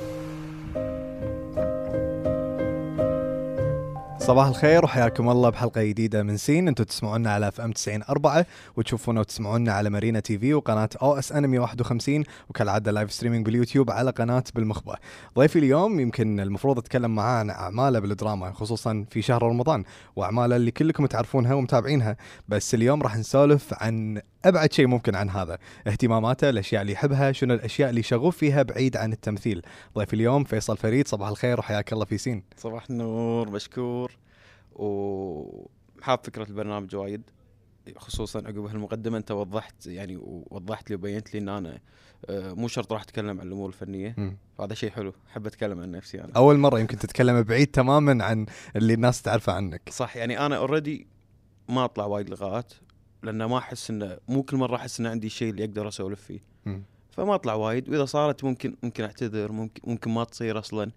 [0.00, 0.29] Thank you
[4.30, 6.68] صباح الخير وحياكم الله بحلقة جديدة من سين.
[6.68, 12.92] أنتم تسمعونا على FM 90 4 وتشوفونا وتسمعونا على مارينا TV وقناة OSN 51 وكالعادة
[12.92, 14.94] live streaming باليوتيوب على قناة بالمخبة.
[15.38, 19.84] ضيفي اليوم يمكن المفروض أتكلم معاه عن أعماله بالدراما خصوصا في شهر رمضان
[20.16, 22.16] وأعماله اللي كلكم تعرفونها ومتابعينها.
[22.48, 27.54] بس اليوم راح نسولف عن أبعد شيء ممكن عن هذا اهتماماته الأشياء اللي يحبها شنو
[27.54, 29.62] الأشياء اللي شغوف فيها بعيد عن التمثيل.
[29.98, 32.42] ضيفي اليوم فيصل فريد صباح الخير وحياك الله في سين.
[32.56, 34.19] صباح النور مشكور.
[34.72, 37.22] وحاب فكرة البرنامج وايد
[37.96, 41.80] خصوصا عقب هالمقدمة أنت وضحت يعني ووضحت لي وبينت لي إن أنا
[42.26, 44.36] آه، مو شرط راح أتكلم عن الأمور الفنية مم.
[44.58, 48.46] فهذا شيء حلو احب أتكلم عن نفسي أنا أول مرة يمكن تتكلم بعيد تماما عن
[48.76, 51.06] اللي الناس تعرفه عنك صح يعني أنا already
[51.68, 52.72] ما أطلع وايد لقاءات
[53.22, 56.40] لأن ما أحس إنه مو كل مرة أحس إن عندي شيء اللي أقدر أسولف فيه
[56.66, 56.82] مم.
[57.10, 60.90] فما أطلع وايد وإذا صارت ممكن ممكن أعتذر ممكن ممكن ما تصير أصلا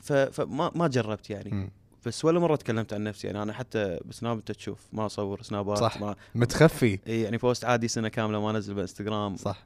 [0.00, 1.70] فما ما جربت يعني مم.
[2.06, 3.26] بس ولا مرة تكلمت عن نفسي.
[3.26, 6.00] يعني أنا حتى بسناب أنت تشوف ما أصور سنابات صح.
[6.00, 6.98] ما متخفي.
[7.06, 9.64] إي يعني post عادي سنة كاملة ما أنزل بالانستغرام صح.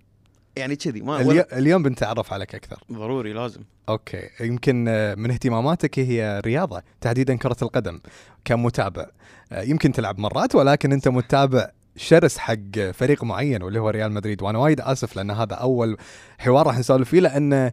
[0.57, 1.45] يعني كذي ما اليو...
[1.53, 2.85] اليوم بنتعرف عليك أكثر.
[2.93, 3.61] ضروري لازم.
[3.89, 4.29] okay.
[4.41, 8.01] يمكن آه، من اهتماماتك هي الرياضه تحديدا كرة القدم
[8.45, 9.07] كمتابع.
[9.53, 14.43] آه، يمكن تلعب مرات ولكن أنت متابع شرس حق فريق معين واللي هو ريال مدريد.
[14.43, 15.97] وأنا وايد آسف لأن هذا أول
[16.39, 17.73] حوار راح نسولف فيه لأن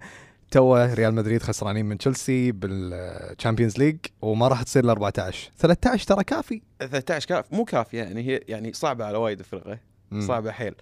[0.51, 6.07] تو ريال مدريد خسرانين من تشيلسي بال Champions League وما راح تصير ل 14 13
[6.07, 6.61] ترى كافي.
[6.79, 9.79] 13 كاف مو كافيه يعني هي يعني صعبة على وايد الفرقه
[10.11, 10.21] مم.
[10.27, 10.75] صعبة حيل.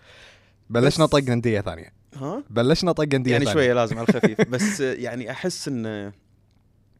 [0.69, 1.93] بلشنا بس- طق أندية ثانية.
[2.15, 3.53] ها؟ بلشنا طق أندية يعني ثانية.
[3.53, 4.41] شوية لازم على الخفيف.
[4.53, 6.11] بس يعني أحس إن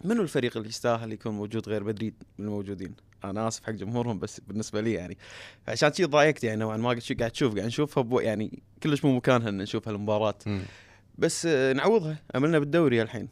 [0.04, 4.40] منو الفريق اللي يستاهل يكون موجود غير مدريد من الموجودين؟ أنا آسف حق جمهورهم بس
[4.48, 5.18] بالنسبة لي يعني.
[5.68, 9.16] عشان شي ضايقت يعني نوعا ما قاعد شو- قاعد تشوف قاعد نشوفها يعني كلش مو
[9.16, 10.36] مكانها إن نشوف هالمباراة.
[11.18, 13.30] بس نعوضها املنا بالدوري الحين.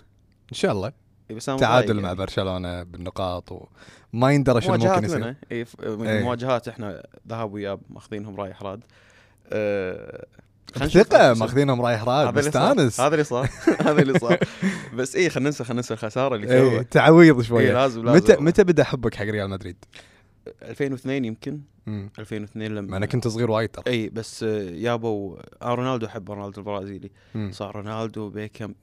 [0.52, 0.92] إن شاء الله.
[1.32, 2.18] إي بس أنا تعادل مضايق مع يعني.
[2.18, 3.68] برشلونة بالنقاط
[4.14, 5.26] وما يندرى شنو مواجهات ممكن يصير.
[5.28, 5.68] اي إيه.
[5.82, 8.84] المواجهات إحنا ذهاب واياب ماخذينهم رايح راد.
[9.50, 10.26] أه
[10.76, 12.38] ثقة ماخذينهم رايح راد.
[12.38, 13.00] مستانس.
[13.00, 13.50] هذا اللي صار.
[13.88, 14.40] هذا اللي صار.
[14.94, 17.74] بس اي خلينا ننسى خلينا ننسى الخسارة اللي إيه تعويض شوية.
[17.74, 18.18] لازم لازم.
[18.18, 19.86] متى متى بدأ حبك حق ريال مدريد؟
[20.62, 21.62] 2002 يمكن.
[21.86, 22.10] مم.
[22.20, 23.84] 2002 مع لما إنك كنت صغير وايد ترى.
[23.88, 27.12] إي بس آه، يابوا أنا رونالدو أحب رونالدو البرازيلي.
[27.36, 27.52] مم.
[27.54, 28.74] صار رونالدو بيكهام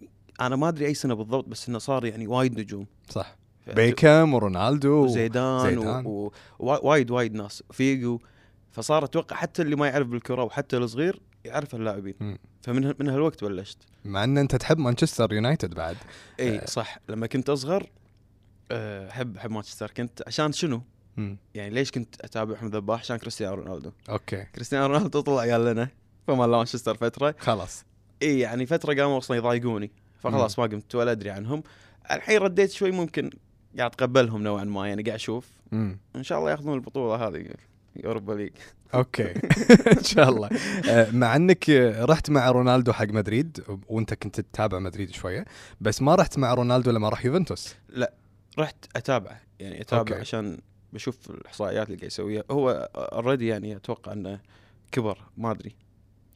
[0.41, 2.87] أنا ما أدري أي سنة بالضبط بس إنه صار يعني وايد نجوم.
[3.09, 3.37] صح.
[3.77, 6.06] بيكم ورونالدو وزيدان, زيدان.
[6.06, 6.33] و...
[6.59, 6.77] و...
[6.89, 7.62] وايد ناس.
[7.71, 8.19] فيجو.
[8.71, 12.15] فصار أتوقع حتى اللي ما يعرف بالكرة وحتى الصغير يعرف اللاعبين.
[12.21, 12.39] مم.
[12.62, 13.79] فمن من هالوقت بلشت.
[14.05, 15.97] مع إن أنت تحب مانشستر يونايتد بعد.
[16.41, 16.67] إي آه.
[16.67, 16.99] صح.
[17.09, 17.87] لما كنت أصغر
[18.71, 19.91] آه، أحب أحب مانشستر.
[19.91, 20.83] كنت عشان شنو؟
[21.17, 21.37] مم.
[21.55, 23.91] يعني ليش كنت أتابع أحمد ذباح؟ عشان كريستيانو رونالدو.
[24.09, 24.45] أوكي.
[24.55, 25.89] كريستيانو رونالدو طلع قال لنا
[26.27, 27.34] فما مانشستر فترة.
[27.39, 27.84] خلاص.
[28.23, 29.91] إي يعني فترة قاموا أصلا يضايقوني.
[30.21, 31.62] فخلاص ما قمت ولا أدري عنهم.
[32.11, 33.31] الحين رديت شوي ممكن
[33.78, 35.49] قاعد أتقبلهم نوعا ما يعني قاعد أشوف.
[35.73, 35.99] مم.
[36.17, 37.47] إن شاء الله يأخذون البطولة هذه
[38.05, 38.53] Europa League.
[38.94, 39.33] أوكي.
[39.99, 40.49] إن شاء الله.
[40.89, 45.44] آه، مع إنك رحت مع رونالدو حق مدريد وأنت كنت تتابع مدريد شوية
[45.81, 47.75] بس ما رحت مع رونالدو لما راح يوفنتوس.
[48.59, 49.41] رحت أتابعه.
[49.59, 50.00] يعني اتابع.
[50.00, 50.15] أوكي.
[50.15, 50.59] عشان
[50.93, 54.41] بشوف الإحصائيات اللي قاعد يسويها هو already يعني أتوقع إنه
[54.93, 55.75] كبر ما أدري.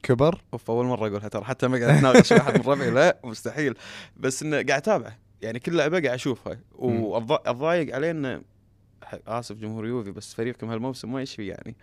[0.02, 2.90] كبر؟ أوف أول مرة أقولها ترى حتى ما قاعد أتناقش واحد من ربعي.
[2.90, 3.74] لا مستحيل.
[4.16, 6.58] بس إنه قاعد اتابعه يعني كل لعبة قاعد أشوفها.
[6.74, 8.42] واتضايق عليه إنه
[9.26, 11.76] آسف جمهور يوفي بس فريقكم هالموسم ما يشفي يعني.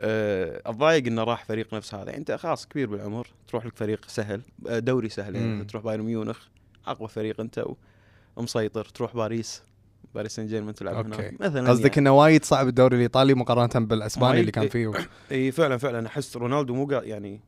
[0.00, 2.04] أه اتضايق إنه راح فريق نفس هذا.
[2.04, 5.36] يعني أنت خلاص كبير بالعمر تروح لك فريق سهل آه، دوري سهل.
[5.36, 5.64] يعني.
[5.64, 6.46] تروح بايرن ميونخ
[6.86, 7.64] أقوى فريق أنت
[8.36, 8.84] ومسيطر.
[8.84, 9.62] تروح باريس
[10.14, 11.22] باريس سان جيرمان تلعب أوكي.
[11.22, 11.98] هناك مثلا قصدك يعني.
[12.08, 14.68] إنه وايد صعب الدوري الإيطالي مقارنة بالأسباني اللي كان.
[14.68, 14.92] فيه.
[15.32, 17.40] إي فعلا فعلا أحس رونالدو مو يعني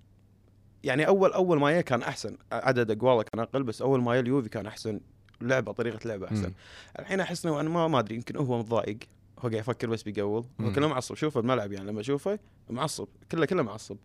[0.84, 4.66] يعني أول أول ما كان أحسن عدد اقواله كان أقل بس أول ما اليوفي كان
[4.66, 5.00] أحسن
[5.40, 6.54] لعبة طريقة لعبة أحسن مم.
[6.98, 8.98] الحين أحس إنه ما ما أدري يمكن هو متضايق
[9.38, 10.44] هو قاعد يفكر بس بيقول.
[10.60, 12.38] هو كله معصب شوفه الملعب يعني لما أشوفه
[12.70, 13.96] معصب كله كله معصب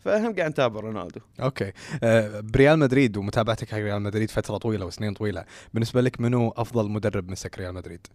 [0.00, 1.20] فهم قاعد نتابع رونالدو.
[1.40, 1.72] أوكي.
[2.02, 6.90] آه، بريال مدريد ومتابعتك حق ريال مدريد فترة طويلة وسنين طويلة بالنسبة لك منو أفضل
[6.90, 8.06] مدرب مسك ريال مدريد؟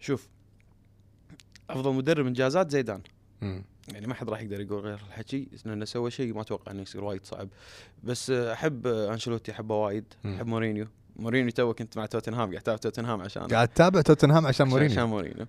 [0.00, 0.28] شوف
[1.70, 3.00] أفضل مدرب انجازات زيدان.
[3.42, 3.62] مم.
[3.92, 7.04] يعني ما حد راح يقدر يقول غير هالحكي لأنه سوى شيء ما أتوقع إنه يصير
[7.04, 7.48] وايد صعب.
[8.04, 10.04] بس آه، أحب آه، أنشيلوتي أحبه وايد.
[10.26, 10.86] أحب مورينيو.
[11.16, 15.06] مورينيو تو كنت مع توتنهام قاعد اتابع توتنهام عشان قاعد تتابع توتنهام عشان عشان مورينيو.
[15.06, 15.46] مورينيو.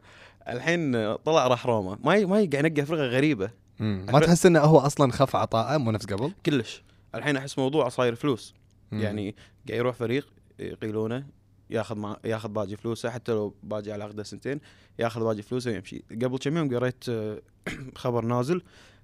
[0.47, 1.97] الحين طلع راح روما.
[2.03, 3.49] ما ي- ما قاعد ينقي فرقة غريبة.
[3.79, 4.05] مم.
[4.13, 6.83] ما تحس إنه هو أصلا خف عطاءه مو نفس قبل؟ كلش.
[7.15, 8.53] الحين أحس موضوع صاير فلوس.
[8.91, 8.99] مم.
[9.01, 9.35] يعني
[9.67, 10.27] قاعد يروح فريق
[10.59, 11.25] يقيلونه
[11.69, 14.59] ياخذ مع ياخذ باقي فلوسه حتى لو باقي على عقده سنتين
[14.99, 16.03] ياخذ باقي فلوسه ويمشي.
[16.11, 17.41] قبل كم يوم قريت آه،
[17.95, 18.61] خبر نازل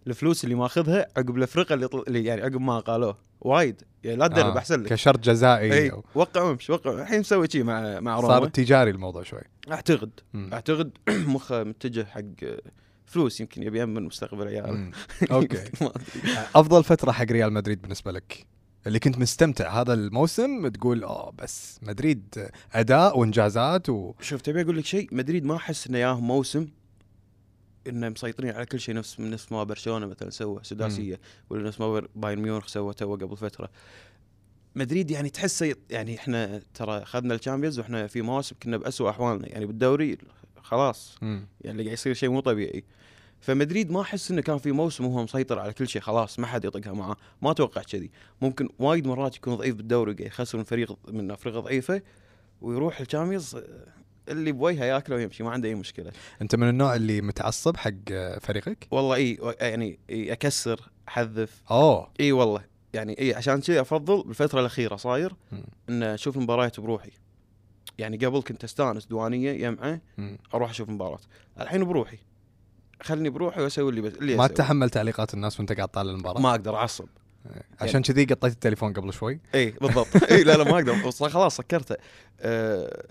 [0.08, 2.04] الفلوس اللي ماخذها عقب الافرقه اللي, طل...
[2.08, 3.18] اللي يعني عقب ما أقالوه.
[3.42, 3.82] وايد.
[4.04, 4.90] يعني لا تدرب آه، أحسن لك.
[4.90, 6.92] كشرط جزائي إي أو- وقع وامشي وقع.
[7.02, 8.28] الحين مسوي شيء مع مع روما.
[8.28, 9.42] صار تجاري الموضوع شوي.
[9.72, 10.12] أعتقد.
[10.34, 10.50] مم.
[10.54, 12.62] أعتقد مخه متجه حق آه،
[13.12, 14.92] فلوس يمكن يبي يأمن مستقبل عياله.
[15.32, 15.64] أوكي.
[16.56, 18.46] أفضل فترة حق ريال مدريد بالنسبة لك؟
[18.88, 24.78] اللي كنت مستمتع هذا الموسم تقول آه بس مدريد أداء وإنجازات و شوف تبي أقول
[24.78, 26.68] لك شيء؟ مدريد ما أحس إنه ياهم موسم.
[27.88, 31.20] إنه مسيطرين على كل شيء نفس نفس ما برشلونة مثلا سوى سداسية.
[31.50, 33.70] ولا نفس ما بايرن ميونخ سوى تو قبل فترة.
[34.76, 39.48] مدريد يعني تحسه يعني إحنا ترى أخذنا ال Champions وإحنا في مواسم كنا باسوء أحوالنا.
[39.50, 40.18] يعني بالدوري
[40.62, 41.18] خلاص.
[41.22, 41.48] مم.
[41.62, 42.84] يعني اللي قاعد يصير شيء مو طبيعي.
[43.42, 46.66] فمدريد ما أحس إنه كان في موسم وهو مسيطر على كل شيء خلاص ما حد
[46.66, 48.12] يطقها معاه ما أتوقع كذي.
[48.42, 52.02] ممكن وايد مرات يكون ضعيف بالدوري يخسر من فريق من أفرقة ضعيفة
[52.62, 53.58] ويروح ال Champions
[54.30, 56.12] اللي بوجهه ياكله ويمشي ما عنده أي مشكلة.
[56.42, 61.62] أنت من النوع اللي متعصب حق فريقك؟ والله إي يعني إي أكسر أحذف.
[61.72, 62.12] أوه.
[62.20, 62.64] إي والله
[62.94, 65.36] يعني إي عشان كذي أفضل بالفترة الأخيرة صاير.
[65.90, 67.12] إن أشوف المباريات بروحي.
[67.98, 70.02] يعني قبل كنت أستانس دوانية يمعة.
[70.54, 71.20] أروح أشوف مباراة.
[71.62, 72.18] الحين بروحي.
[73.02, 74.56] خلني بروحي واسوي اللي بس اللي ما أسوي.
[74.56, 76.42] تتحمل تعليقات الناس وانت قاعد طالع المباراة.
[76.42, 77.06] ما أقدر أعصب.
[77.82, 79.40] عشان كذي قطيت التليفون قبل شوي.
[79.56, 80.24] اي بالضبط.
[80.32, 81.12] اي لا لا ما أقدر.
[81.12, 81.96] خلاص سكرته.
[82.40, 83.08] آه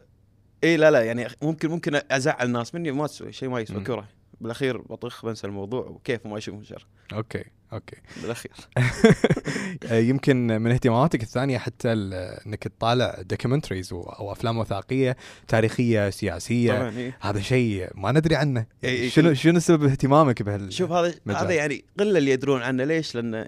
[0.65, 3.85] اي لا لا يعني ممكن ممكن أزعل الناس مني ما تسوي شيء ما يسوى.
[3.85, 4.09] كره
[4.41, 7.97] بالأخير بطخ بنسى الموضوع وكيف ما يشوفون شر أوكي أوكي.
[8.23, 8.53] بالأخير.
[9.91, 15.17] آه، يمكن من اهتماماتك الثانية حتى إنك تطالع documentaries أو أفلام وثائقية
[15.49, 16.73] تاريخية سياسية.
[16.73, 17.19] طبعا إيه.
[17.21, 18.67] هذا شيء ما ندري عنه.
[18.85, 21.15] إي إي شنو شنو سبب اهتمامك بهال شوف هذا.
[21.29, 22.85] هذا يعني قلة اللي يدرون عنه.
[22.85, 23.47] ليش؟ لأنه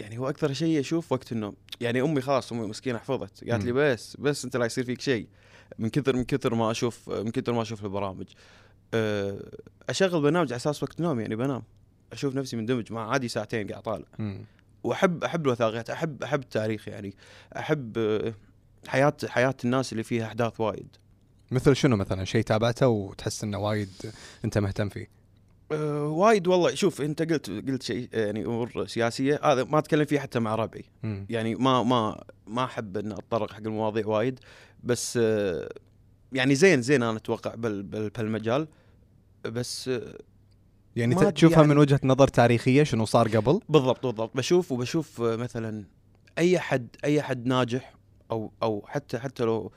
[0.00, 3.50] يعني هو أكثر شيء أشوف وقت النوم يعني أمي خلاص أمي مسكينة حفظت.
[3.50, 3.72] قالت لي.
[3.72, 5.26] بس بس أنت لا يصير فيك شيء.
[5.78, 8.26] من كثر من كثر ما أشوف من كثر ما أشوف البرامج.
[9.88, 11.62] أشغل برنامج على أساس وقت النوم يعني بنام.
[12.12, 14.06] أشوف نفسي مندمج مع عادي ساعتين قاعد طالع.
[14.84, 17.14] وأحب أحب الوثائقيات أحب أحب التاريخ يعني.
[17.56, 18.34] أحب أه،
[18.86, 20.96] حياة حياة الناس اللي فيها أحداث وايد.
[21.50, 23.88] مثل شنو مثلا؟ شيء تابعته وتحس إنه وايد
[24.44, 25.08] أنت مهتم فيه؟
[25.72, 26.74] أه وايد والله.
[26.74, 29.40] شوف أنت قلت قلت شيء يعني أمور سياسية.
[29.42, 30.84] هذا ما أتكلم فيه حتى مع ربعي.
[31.30, 34.40] يعني ما ما ما أحب إن أتطرق حق المواضيع وايد.
[34.84, 35.68] بس آه،
[36.32, 38.68] يعني زين زين أنا أتوقع بال بهالمجال.
[39.44, 39.90] بس
[40.96, 41.68] يعني ما تشوفها يعني.
[41.68, 44.36] من وجهة نظر تاريخية شنو صار قبل؟ بالضبط بالضبط.
[44.36, 45.84] بشوف وبشوف آه، مثلا
[46.38, 47.94] أي حد أي حد ناجح
[48.30, 49.72] أو أو حتى حتى لو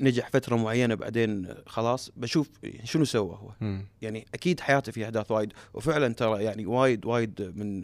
[0.00, 2.50] نجح فترة معينة بعدين خلاص بشوف
[2.84, 3.50] شنو سوى هو.
[3.60, 3.86] مم.
[4.02, 5.52] يعني أكيد حياته فيها أحداث وايد.
[5.74, 7.82] وفعلا ترى يعني وايد وايد من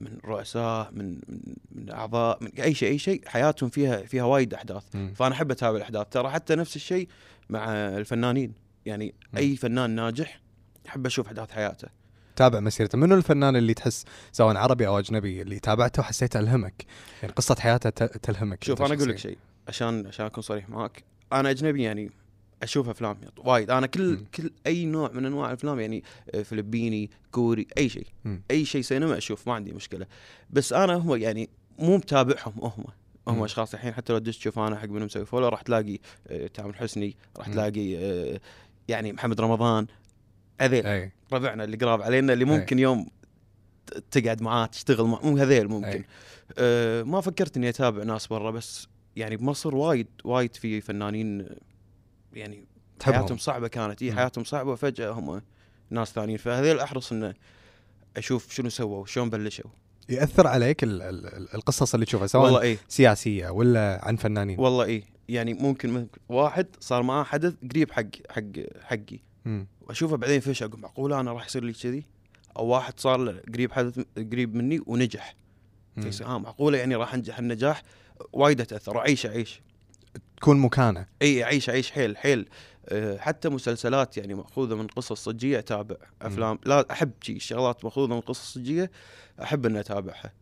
[0.00, 4.54] من رؤساء من من, من أعضاء من أي شيء أي شيء حياتهم فيها فيها وايد
[4.54, 4.84] أحداث.
[4.94, 5.14] مم.
[5.16, 6.06] فأنا أحب أتابع الأحداث.
[6.10, 7.08] ترى حتى نفس الشيء
[7.50, 8.52] مع الفنانين.
[8.86, 9.38] يعني مم.
[9.38, 10.40] أي فنان ناجح
[10.88, 11.88] احب أشوف أحداث حياته
[12.36, 16.84] تابع مسيرته منو الفنان اللي تحس سواء عربي أو أجنبي اللي تابعته وحسيته ألهمك
[17.22, 19.16] يعني قصة حياته تلهمك شوف أنا أقول لك.
[19.18, 19.38] شيء
[19.68, 22.10] عشان عشان أكون صريح معك أنا أجنبي يعني
[22.62, 24.24] أشوف أفلام وايد أنا كل مم.
[24.34, 26.04] كل أي نوع من أنواع الأفلام يعني
[26.34, 28.06] آه، فلبيني كوري أي شيء.
[28.50, 30.06] أي شيء سينما أشوف ما عندي مشكلة
[30.50, 32.84] بس أنا هم يعني مو متابعهم هم
[33.28, 33.44] هم.
[33.44, 36.72] أشخاص الحين حتى لو تدش تشوف أنا حق من مسوي follow راح تلاقي آه، تامر
[36.72, 37.48] حسني راح.
[37.48, 38.40] تلاقي آه،
[38.88, 39.86] يعني محمد رمضان
[40.60, 41.10] هذيل.
[41.32, 43.06] ربعنا اللي قراب علينا اللي ممكن يوم
[43.86, 45.86] ت- تقعد معاه تشتغل مع مو هذيل ممكن.
[45.88, 46.04] أي.
[46.58, 48.86] أه ما فكرت اني أتابع ناس برا بس
[49.16, 51.48] يعني بمصر وايد وايد في فنانين
[52.32, 52.64] يعني
[52.98, 53.18] تحبهم.
[53.18, 54.02] حياتهم صعبة كانت.
[54.02, 54.12] إي.
[54.12, 55.42] حياتهم صعبة وفجأة هم
[55.90, 56.38] ناس ثانيين.
[56.38, 57.34] فهذيل أحرص إنه
[58.16, 59.70] أشوف شنو سووا شلون بلشوا.
[60.08, 62.78] يأثر عليك ال- ال- ال- القصص اللي تشوفها سواء والله إي.
[62.88, 65.04] سياسية ولا عن فنانين؟ والله إي.
[65.32, 68.42] يعني ممكن ممكن واحد صار معاه حدث قريب حق حق
[68.82, 69.18] حقي.
[69.80, 72.04] واشوفه بعدين فش أقول معقولة أنا راح يصير لي كذي؟
[72.56, 75.34] أو واحد صار له قريب حدث قريب مني ونجح.
[76.00, 77.82] فيصير آه معقولة يعني راح أنجح النجاح؟
[78.32, 78.96] وايد أتأثر.
[78.96, 79.60] واعيش أعيش.
[80.36, 81.06] تكون مكانه.
[81.22, 82.48] إي أعيش أعيش حيل حيل.
[82.88, 85.96] أه حتى مسلسلات يعني مأخوذة من قصص صجية أتابع.
[86.22, 88.90] أفلام لا أحب شي شغلات مأخوذة من قصص صجية
[89.42, 90.26] أحب إني أتابعها.
[90.26, 90.32] آه،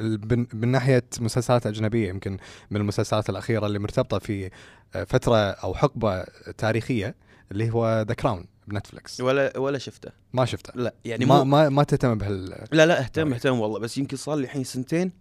[0.00, 2.38] من من ناحية مسلسلات أجنبية يمكن
[2.70, 4.50] من المسلسلات الأخيرة اللي مرتبطة في
[4.94, 6.24] آه، فترة أو حقبة
[6.58, 7.14] تاريخية
[7.52, 10.10] اللي هو ذا Crown ب Netflix ولا ولا شفته.
[10.32, 10.72] ما شفته.
[10.74, 13.32] لا يعني ما ما ما تهتم بهال لا لا اهتم.
[13.32, 13.78] اهتم والله.
[13.78, 15.12] بس يمكن صار لي الحين سنتين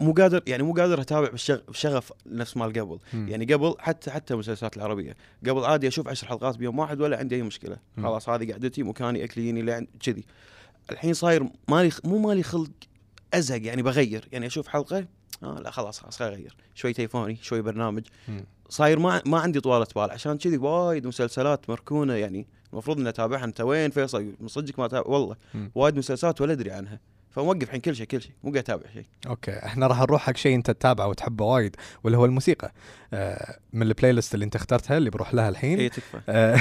[0.00, 1.28] مو قادر يعني مو قادر أتابع
[1.68, 2.98] بشغف نفس مال قبل.
[3.12, 3.28] مم.
[3.28, 5.16] يعني قبل حتى حتى المسلسلات العربية.
[5.48, 7.76] قبل عادي أشوف عشر حلقات بيوم واحد ولا عندي أي مشكلة.
[7.96, 8.04] مم.
[8.04, 10.24] خلاص هذه قعدتي مكاني اكلي يجيني كذي.
[10.90, 12.70] الحين صاير مالي مو مالي خلق
[13.38, 15.06] أزهق يعني بغير يعني أشوف حلقة
[15.42, 16.56] آه لا خلاص خلاص أغير.
[16.74, 18.02] شوي تليفوني شوي برنامج.
[18.68, 23.44] صاير ما ما عندي طولة بال عشان كذي وايد مسلسلات مركونة يعني المفروض إني اتابعها
[23.44, 25.36] انت وين فيصل من صدقك ما تابع والله.
[25.74, 27.00] وايد مسلسلات ولا أدري عنها.
[27.34, 29.04] فموقف الحين كل شيء كل شيء مو قاعد أتابع شيء.
[29.26, 32.72] أوكي إحنا راح نروح حق شيء أنت تتابعه وتحبه وايد واللي هو الموسيقى.
[33.12, 35.78] آه من ال playlist اللي أنت اخترتها اللي بروح لها الحين.
[35.78, 36.20] اي تكفى.
[36.28, 36.60] آه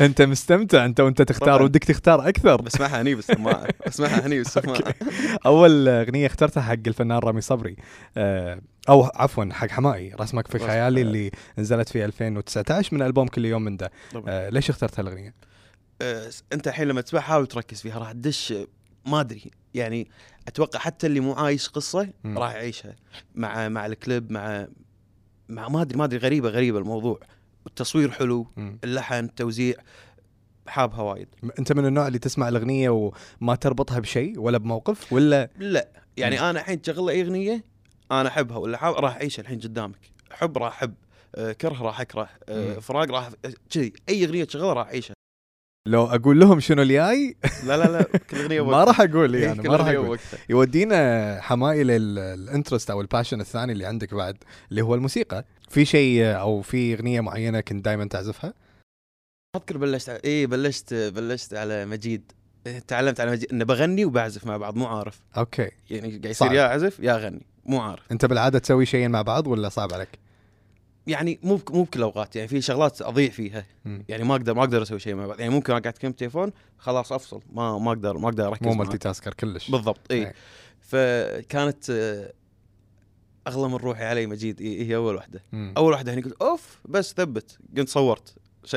[0.06, 1.62] أنت مستمتع أنت وأنت تختار.
[1.62, 2.60] ودك تختار أكثر.
[2.62, 4.94] بسمعها هني بالسماعة بسمعها هني بالسماعة.
[5.46, 7.76] أول أغنية اخترتها حق الفنان رامي صبري
[8.16, 13.44] آه أو عفوا حق حمائي رسمك في خيالي اللي نزلت في 2019 من ألبوم كل
[13.44, 13.90] يوم من ده.
[14.28, 15.34] آه ليش اخترت هالأغنية؟
[16.52, 18.54] أنت الحين لما تسمع حاول تركز فيها راح تدش
[19.10, 19.50] ما أدري.
[19.74, 20.10] يعني
[20.48, 22.08] أتوقع حتى اللي مو عايش قصة.
[22.26, 22.96] راح يعيشها.
[23.34, 24.66] مع مع الكليب مع
[25.48, 27.20] مع ما أدري ما أدري غريبة غريبة الموضوع.
[27.66, 28.78] التصوير حلو مم.
[28.84, 29.74] اللحن التوزيع
[30.66, 31.28] حابها وايد.
[31.58, 35.88] أنت من النوع اللي تسمع الأغنية وما تربطها بشيء ولا بموقف ولا؟ لا.
[36.16, 36.42] يعني مم.
[36.44, 37.64] أنا الحين تشغل أي أغنية
[38.12, 40.10] أنا أحبها ولا حاب راح اعيشها الحين قدامك.
[40.30, 40.94] حب راح أحب.
[41.34, 42.28] آه، كره راح أكره.
[42.48, 42.80] مم.
[42.80, 43.30] فراق راح
[43.70, 45.14] كذي أي أغنية تشغلها راح أعيشها.
[45.88, 49.68] لو أقول لهم شنو الجاي لا لا لا كل أغنية ما راح أقول يعني كل
[49.68, 50.08] ما راح أغنية أقول.
[50.10, 50.38] وقتها.
[50.48, 54.36] يودينا حماي لل interest أو ال passion الثاني اللي عندك بعد
[54.70, 55.44] اللي هو الموسيقى.
[55.68, 58.54] في شيء أو في أغنية معينة كنت دائما تعزفها؟
[59.56, 62.32] اذكر بلشت اي بلشت بلشت على مجيد.
[62.88, 63.52] تعلمت على مجيد.
[63.52, 65.20] انه بغني وبعزف مع بعض مو عارف.
[65.36, 65.70] أوكي.
[65.90, 66.26] يعني قاعد.
[66.26, 68.02] يصير يا أعزف يا أغني مو عارف.
[68.12, 70.08] أنت بالعادة تسوي شيئين مع بعض ولا صعب عليك؟
[71.08, 73.66] يعني مو مو بكل الاوقات يعني في شغلات أضيع فيها.
[74.08, 75.40] يعني ما أقدر ما أقدر أسوي شيء مع بعض.
[75.40, 77.40] يعني ممكن قاعد اتكلم تليفون خلاص أفصل.
[77.52, 78.74] ما ما أقدر ما أقدر أركز مو.
[78.74, 79.70] multitasker كلش.
[79.70, 80.34] بالضبط اي إيه.
[80.80, 82.32] فكانت آه،
[83.48, 84.60] أغلى من روحي على مجيد.
[84.60, 85.44] إيه هي أول واحدة.
[85.52, 85.74] مم.
[85.76, 87.58] أول واحدة هني قلت أوف بس ثبت.
[87.76, 88.34] قمت صورت.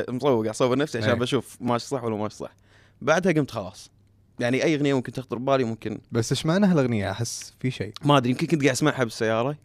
[0.08, 1.18] مصور قاعد أصور نفسي عشان إيه.
[1.18, 2.54] بشوف ماشي صح ولا ماشي صح
[3.00, 3.90] بعدها قمت خلاص.
[4.40, 7.92] يعني أي أغنية ممكن تخطر ببالي ممكن بس إيش معنى هالأغنية؟ أحس في شيء.
[8.04, 9.56] ما أدري يمكن كنت قاعد أسمعها بالسيارة.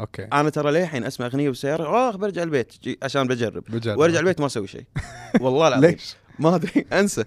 [0.00, 0.22] أوكي.
[0.22, 3.64] أنا ترى للحين أسمع أغنية بالسياره آه برجع البيت عشان بجرب.
[3.68, 4.84] بجد وأرجع البيت ما أسوي شيء.
[5.40, 5.90] والله العظيم.
[5.90, 7.24] ليش؟ ما أدري أنسى.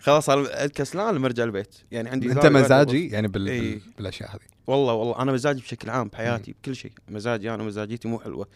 [0.00, 0.30] خلاص
[0.74, 1.74] كسلان لما أرجع البيت.
[1.90, 3.48] يعني عندي أنت مزاجي؟ يعني بال...
[3.48, 3.60] إيه.
[3.60, 3.80] بال...
[3.98, 4.40] بالأشياء هذه.
[4.66, 6.92] والله والله أنا مزاجي بشكل عام بحياتي بكل شيء.
[7.08, 8.48] مزاجي أنا مزاجيتي مو حلوة.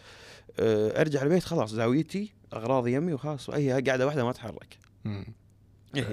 [0.59, 4.77] أه، أرجع البيت خلاص زاويتي اغراضي يمي وخلاص اي قاعدة واحدة ما أتحرك.
[5.05, 5.25] إيه.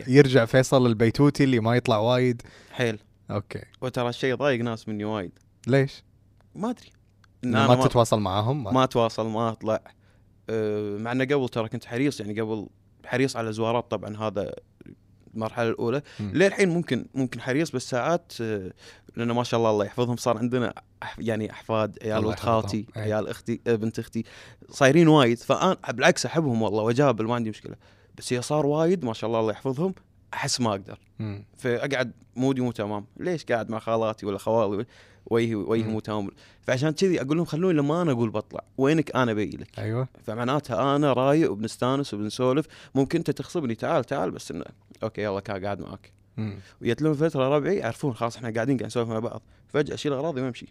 [0.08, 2.42] يرجع فيصل البيتوتي اللي ما يطلع وايد.
[2.72, 2.98] حيل.
[3.30, 3.62] أوكي.
[3.80, 5.32] وترى الشيء ضايق ناس مني وايد.
[5.66, 6.02] ليش؟
[6.54, 6.90] ما أدري.
[7.44, 9.80] إن أنا ما تتواصل معاهم ما اتواصل ما اطلع
[10.50, 12.66] أه، مع إنه قبل ترى كنت حريص يعني قبل
[13.06, 14.54] حريص على الزوارات طبعا هذا
[15.34, 16.02] المرحلة الأولى.
[16.20, 18.72] للحين ممكن ممكن حريص بس ساعات أه،
[19.16, 20.74] لأنه ما شاء الله الله يحفظهم صار عندنا
[21.18, 22.38] يعني أحفاد عيال ولد.
[22.38, 23.02] خالتي أي.
[23.02, 24.24] عيال إختي أه، بنت إختي
[24.70, 27.76] صايرين وايد فأنا بالعكس أحبهم والله وأقابل ما عندي مشكلة
[28.18, 29.94] بس هي صار وايد ما شاء الله الله يحفظهم
[30.34, 31.44] أحس ما أقدر مم.
[31.58, 34.86] فأقعد مودي مو تمام ليش قاعد مع خالاتي ولا خوالي
[35.26, 35.90] وجهي وجهي مم.
[35.90, 36.28] مو تمام
[36.62, 39.78] فعشان كذي أقول لهم خلوني لما أنا أقول بطلع وينك أنا بيجي لك.
[39.78, 40.08] أيوه.
[40.24, 42.66] فمعناتها أنا رايق وبنستانس وبنسولف.
[42.94, 44.64] ممكن أنت تغصبني تعال تعال بس إنه
[45.02, 46.12] أوكي يلا قاعد معاك.
[46.82, 49.42] وجت لهم فترة ربعي يعرفون خلاص إحنا قاعدين قاعد نسولف مع بعض.
[49.68, 50.66] فجأة أشيل أغراضي وأمشي.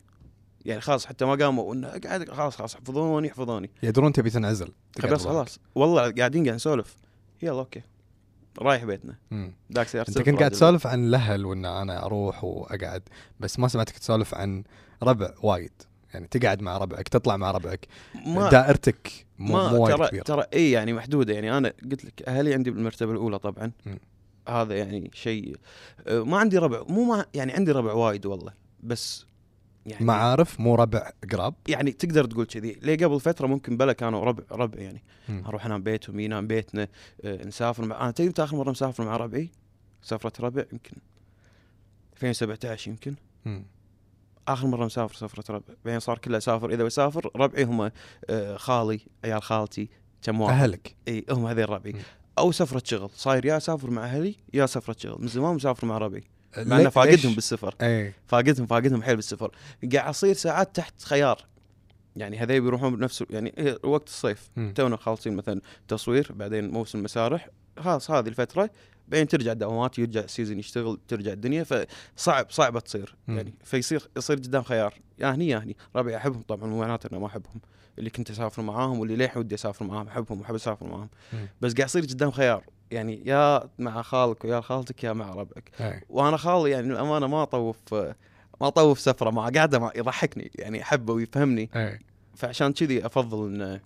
[0.65, 4.67] يعني خلاص حتى ما قاموا إنه قاعد خلاص خلاص حفظوني حفظوني يدرون تبي تنعزل.
[4.97, 5.19] بس لوحدك.
[5.23, 5.59] خلاص.
[5.75, 6.95] والله قاعدين قاعد نسولف.
[7.41, 7.81] يلا أوكي.
[8.59, 9.15] رايح بيتنا.
[9.73, 13.01] ذاك سيارة أنت كنت قاعد تسولف عن الأهل وإن أنا أروح وأقعد
[13.39, 14.63] بس ما سمعتك تسولف عن
[15.03, 15.71] ربع وايد.
[16.13, 17.87] يعني تقعد مع ربعك تطلع مع ربعك.
[18.25, 21.33] ما دائرتك مو, ما مو وايد ترى كبير ترى اي يعني محدودة.
[21.33, 23.71] يعني أنا قلت لك أهلي عندي بالمرتبة الأولى طبعا.
[23.85, 23.99] مم.
[24.47, 25.55] هذا يعني شيء
[26.07, 28.53] آه، ما عندي ربع مو ما يعني عندي ربع وايد والله.
[28.83, 29.25] بس
[29.85, 31.53] يعني معارف مو ربع قراب.
[31.67, 32.77] يعني تقدر تقول كذي.
[32.81, 35.03] ليه قبل فترة ممكن بلا كانوا ربع ربع يعني.
[35.29, 35.43] مم.
[35.45, 36.87] أروح انام بيتهم ينام بيتنا
[37.25, 39.49] آه، نسافر مع أنا تدري اخر مرة مسافر مع ربعي؟
[40.01, 40.95] سفرة ربع يمكن.
[42.13, 43.15] 2017 يمكن.
[43.45, 43.65] مم.
[44.47, 45.73] آخر مرة مسافر سفرة ربع.
[45.85, 47.91] بعدين صار كله اسافر إذا بسافر ربعي هم
[48.29, 49.89] آه، خالي عيال خالتي
[50.21, 50.53] كم واحد.
[50.61, 50.95] أهلك.
[51.07, 51.93] إي هم هذين ربعي.
[51.93, 51.99] مم.
[52.37, 53.09] أو سفرة شغل.
[53.15, 55.21] صاير يا اسافر مع أهلي يا سفرة شغل.
[55.21, 56.23] من زمان مسافر مع ربعي.
[56.57, 59.51] مع إنه فاقدهم؟ بالسفر اي فاقدهم فاقدهم حيل بالسفر
[59.93, 61.45] قاعد اصير ساعات تحت خيار.
[62.15, 64.49] يعني هذول بيروحون بنفس يعني وقت الصيف.
[64.75, 67.49] تونا خالصين مثلا تصوير بعدين موسم مسارح.
[67.79, 68.69] خلاص هذه الفترة.
[69.07, 71.63] بعدين ترجع دوامات يرجع ال season يشتغل ترجع الدنيا.
[71.63, 73.15] فصعب صعبة تصير.
[73.27, 73.37] مم.
[73.37, 74.93] يعني فيصير يصير قدام خيار.
[75.19, 75.77] يا هني يا هني.
[75.95, 77.61] ربعي أحبهم طبعا مو معناته إنه ما أحبهم.
[77.99, 81.09] اللي كنت أسافر معاهم واللي للحين ودي أسافر معاهم أحبهم وأحب أسافر معاهم.
[81.33, 81.47] مم.
[81.61, 82.63] بس قاعد يصير قدام خيار.
[82.91, 85.71] يعني يا مع خالك ويا خالتك يا مع ربعك.
[85.79, 87.93] اي وأنا خالي يعني الامانه ما أطوف
[88.61, 91.69] ما أطوف سفرة مع قاعدة مع يضحكني يعني احبه ويفهمني.
[91.75, 91.99] اي
[92.35, 93.79] فعشان كذي أفضل إن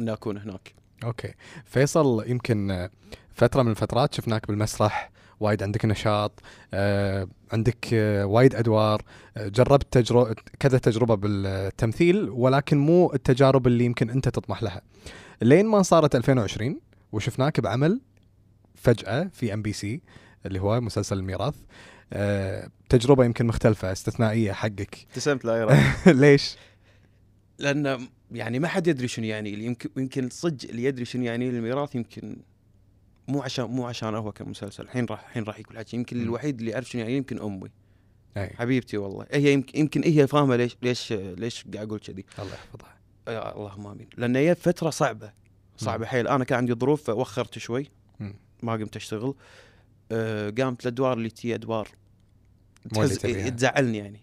[0.00, 0.74] إن أكون هناك.
[1.04, 1.34] أوكي.
[1.64, 2.88] فيصل يمكن
[3.34, 6.40] فترة من الفترات شفناك بالمسرح وايد عندك نشاط
[6.74, 9.02] آه، عندك آه، وايد أدوار
[9.36, 14.80] آه، جربت تجربه كذا تجربة بالتمثيل ولكن مو التجارب اللي يمكن أنت تطمح لها.
[15.42, 16.80] لين ما صارت 2020
[17.12, 18.00] وشفناك بعمل
[18.74, 20.00] فجأة في ام بي سي
[20.46, 21.54] اللي هو مسلسل الميراث.
[22.12, 24.98] آه، تجربة يمكن مختلفة استثنائية حقك.
[25.10, 25.78] ابتسمت لا يرى.
[26.20, 26.56] ليش؟
[27.58, 31.94] لأن يعني ما حد يدري شنو يعني يمكن يمكن صدق اللي يدري شنو يعني الميراث
[31.94, 32.36] يمكن
[33.28, 34.82] مو عشان مو عشان هو كمسلسل.
[34.82, 36.22] الحين راح الحين راح يقول حكي يمكن.
[36.22, 37.68] الوحيد اللي يعرف شنو يعني يمكن أمي.
[38.36, 38.48] أي.
[38.48, 39.26] حبيبتي والله.
[39.30, 42.24] هي يمكن يمكن هي فاهمة ليش ليش ليش قاعد أقول كذي.
[42.38, 42.94] الله يحفظها.
[43.28, 44.08] يا اللهم آمين.
[44.16, 45.32] لأن هي فترة صعبة.
[45.76, 46.28] صعبة حيل.
[46.28, 47.90] أنا كان عندي ظروف فوخرت شوي.
[48.64, 49.34] ما قمت أشتغل
[50.12, 51.88] أه قامت الادوار اللي تي ادوار
[52.94, 53.18] تحز...
[53.18, 53.48] تبيها.
[53.48, 54.20] تزعلني يعني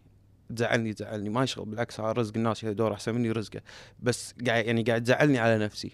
[0.55, 3.61] تزعلني تزعلني ما يشغل بالعكس هذا رزق الناس يا دور أحسن مني رزقه
[3.99, 5.91] بس قاعد يعني قاعد تزعلني على نفسي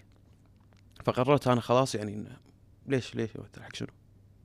[1.04, 2.24] فقررت أنا خلاص يعني
[2.86, 3.88] ليش ليش امثل حق شنو؟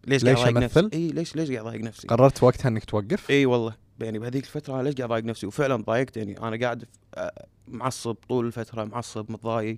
[0.08, 3.30] ليش قاعد ليش نفسي؟ أمثل؟ اي ليش ليش قاعد أضايق نفسي؟ قررت وقتها إنك توقف
[3.30, 6.86] إي والله يعني بهذيك الفترة أنا ليش قاعد أضايق نفسي وفعلا ضايقت يعني أنا قاعد
[7.16, 9.78] آه، معصب طول الفترة معصب متضايق.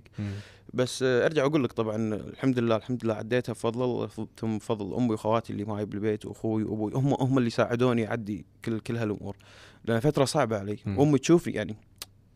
[0.74, 5.52] بس ارجع أقول لك طبعا الحمد لله الحمد لله عديتها بفضل ثم بفضل أمي وأخواتي
[5.52, 9.36] اللي معي بالبيت وأخوي وأبوي هم هم اللي ساعدوني أعدي كل كل هالأمور.
[9.84, 10.78] لأن فترة صعبة علي.
[10.86, 11.00] مم.
[11.00, 11.76] أمي تشوف يعني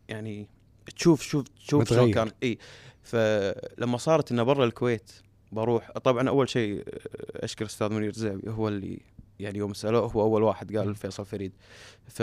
[0.07, 0.47] يعني
[0.95, 2.11] تشوف شوف تشوف شلون.
[2.11, 2.31] كان.
[2.43, 2.57] إي.
[3.03, 5.11] فلما صارت انه برا الكويت
[5.51, 6.83] بروح طبعا أول شيء
[7.35, 8.99] أشكر أستاذ منير زابي هو اللي
[9.39, 11.51] يعني يوم سالوه هو أول واحد قال فيصل فريد.
[12.07, 12.19] ف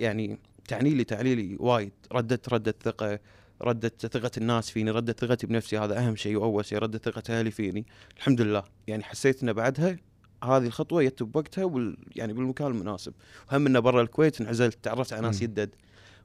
[0.00, 0.38] يعني
[0.68, 1.92] تعني لي تعني لي وايد.
[2.12, 3.18] ردت ردت ثقة.
[3.62, 7.50] ردت ثقة الناس فيني ردت ثقتي بنفسي هذا أهم شيء وأول شيء ردت ثقة أهلي
[7.50, 7.86] فيني.
[8.16, 8.62] الحمد لله.
[8.86, 9.96] يعني حسيت إن بعدها
[10.44, 13.12] هذه الخطوة جت بوقتها وال يعني بالمكان المناسب.
[13.52, 15.42] وهم إنه برا الكويت انعزلت تعرفت على ناس.
[15.42, 15.70] يدد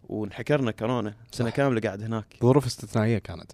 [0.10, 1.56] وانحجرنا كورونا سنة صح.
[1.56, 2.26] كاملة قاعد هناك.
[2.44, 3.52] ظروف استثنائية كانت.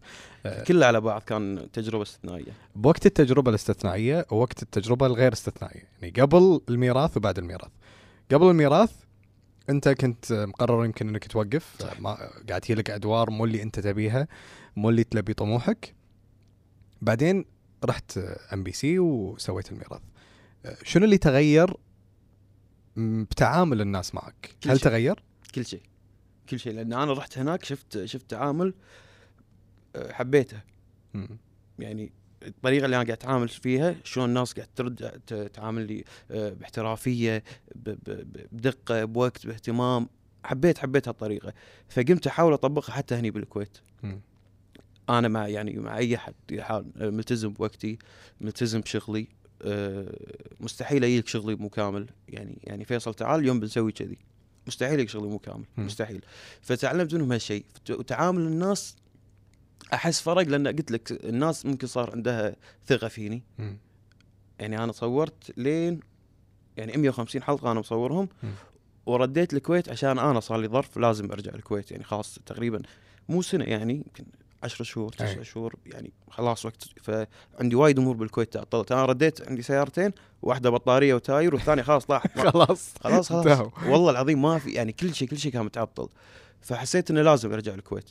[0.68, 2.52] كلها على بعض كان تجربة استثنائية.
[2.76, 5.84] بوقت التجربة الاستثنائية ووقت التجربة الغير استثنائية.
[6.02, 7.72] يعني قبل الميراث وبعد الميراث.
[8.32, 8.92] قبل الميراث
[9.70, 12.00] انت كنت مقرر يمكن انك توقف صح.
[12.00, 12.14] ما
[12.50, 14.28] قاعد تجي لك أدوار مو اللي انت تبيها
[14.76, 15.96] مو اللي تلبي طموحك
[17.02, 17.46] بعدين
[17.86, 18.18] رحت
[18.54, 20.02] ام بي سي وسويت الميراث
[20.84, 21.74] شنو اللي تغير
[22.96, 24.86] م- بتعامل الناس معك كل هل شيء.
[24.90, 25.24] تغير
[25.56, 25.82] كل شيء
[26.50, 28.74] كل شيء لأن أنا رحت هناك شفت شفت تعامل
[29.96, 30.60] آه، حبيته
[31.14, 31.38] مم.
[31.80, 32.12] يعني
[32.48, 35.22] الطريقة اللي أنا قاعد أتعامل فيها شلون الناس قاعد ترد
[35.54, 37.44] تعامل لي آه، باحترافية
[38.52, 40.08] بدقة بوقت باهتمام.
[40.44, 41.54] حبيت حبيت هالطريقة.
[41.90, 43.78] فقمت أحاول أطبقها حتى هني بالكويت.
[44.04, 44.20] مم.
[45.10, 47.98] أنا مع يعني مع أي حد يحاول آه، ملتزم بوقتي
[48.42, 49.28] ملتزم بشغلي
[49.62, 50.16] آه،
[50.60, 54.18] مستحيل أجيك شغلي مو كامل يعني يعني فيصل تعال اليوم بنسوي كذي.
[54.68, 55.64] مستحيل يجيك شغلي مو كامل.
[55.78, 56.22] مستحيل.
[56.62, 58.96] فتعلمت منهم هالشيء وتعامل الناس
[59.94, 62.56] أحس فرق لأن قلت لك الناس ممكن صار عندها
[62.88, 63.78] ثقة فيني مم.
[64.60, 66.00] يعني أنا صورت لين
[66.78, 68.52] يعني 150 حلقة أنا مصورهم مم.
[69.06, 72.82] ورديت الكويت عشان أنا صار لي ظرف لازم أرجع الكويت يعني خلاص تقريبا
[73.30, 74.26] مو سنة يعني يمكن
[74.64, 75.26] 10 شهور أي.
[75.28, 80.70] تسعة شهور يعني خلاص وقت فعندي وايد أمور بالكويت تعطلت أنا رديت عندي سيارتين واحدة
[80.70, 83.44] بطارية وتاير والثانية خلاص طاح خلاص خلاص خلاص.
[83.88, 86.10] والله العظيم ما في يعني كل شيء كل شيء كان متعطل
[86.62, 88.10] فحسيت إنه لازم أرجع الكويت.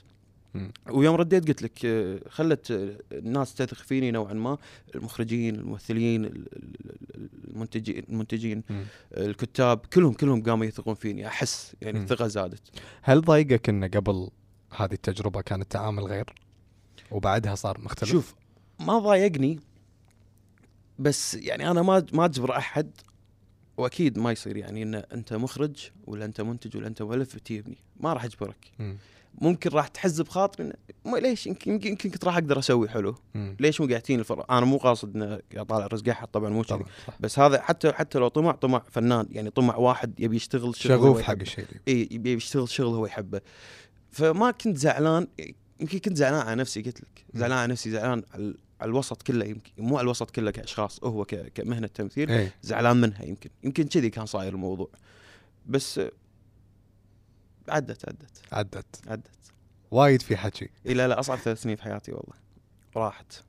[0.91, 4.59] ويوم رديت قلت لك آه، خلت آه، الناس تثق فيني نوعا ما
[4.95, 8.63] المخرجين الممثلين ال- ال- ال- المنتجين المنتجين.
[9.17, 11.99] الكتاب كلهم كلهم قاموا يثقون فيني أحس يعني.
[11.99, 12.63] الثقة زادت
[13.03, 14.29] هل ضايقك إن قبل
[14.77, 16.35] هذه التجربة كان التعامل غير
[17.11, 18.35] وبعدها صار مختلف شوف
[18.81, 19.61] ما ضايقني
[20.99, 22.91] بس يعني أنا ما ما أجبر أحد
[23.77, 28.13] وأكيد ما يصير يعني إن أنت مخرج ولا أنت منتج ولا أنت مؤلف تجيبني ما
[28.13, 28.97] راح اجبرك مم.
[29.41, 30.73] ممكن راح تحز بخاطري
[31.07, 33.57] ليش يمكن يمكن كنت راح أقدر أسوي حلو مم.
[33.61, 36.85] ليش مو قاعدين الفرق أنا مو قاصد إنه قاعد طالع رزق أحد طبعا مو كذي.
[37.21, 41.23] بس هذا حتى حتى لو طمع طمع فنان يعني طمع واحد يبي يشتغل شغل شغوف
[41.23, 41.35] حق.
[41.41, 43.41] الشيء إي يبي يشتغل شغل هو يحبه
[44.11, 45.27] فما كنت زعلان
[45.81, 47.25] يمكن كنت زعلان على نفسي قلت لك.
[47.35, 48.55] زعلان على نفسي زعلان على
[48.91, 53.51] الوسط كله يمكن مو على الوسط كله كأشخاص هو كمهنة تمثيل اي زعلان منها يمكن
[53.65, 54.89] يمكن كذي كان صاير الموضوع.
[55.67, 56.01] بس
[57.69, 58.43] عدت عدت.
[58.53, 59.01] عدت.
[59.07, 59.31] عدت.
[59.91, 60.69] وايد في حكي.
[60.87, 62.35] اي لا لا أصعب ثلاث سنين في حياتي والله.
[62.97, 63.43] راحت.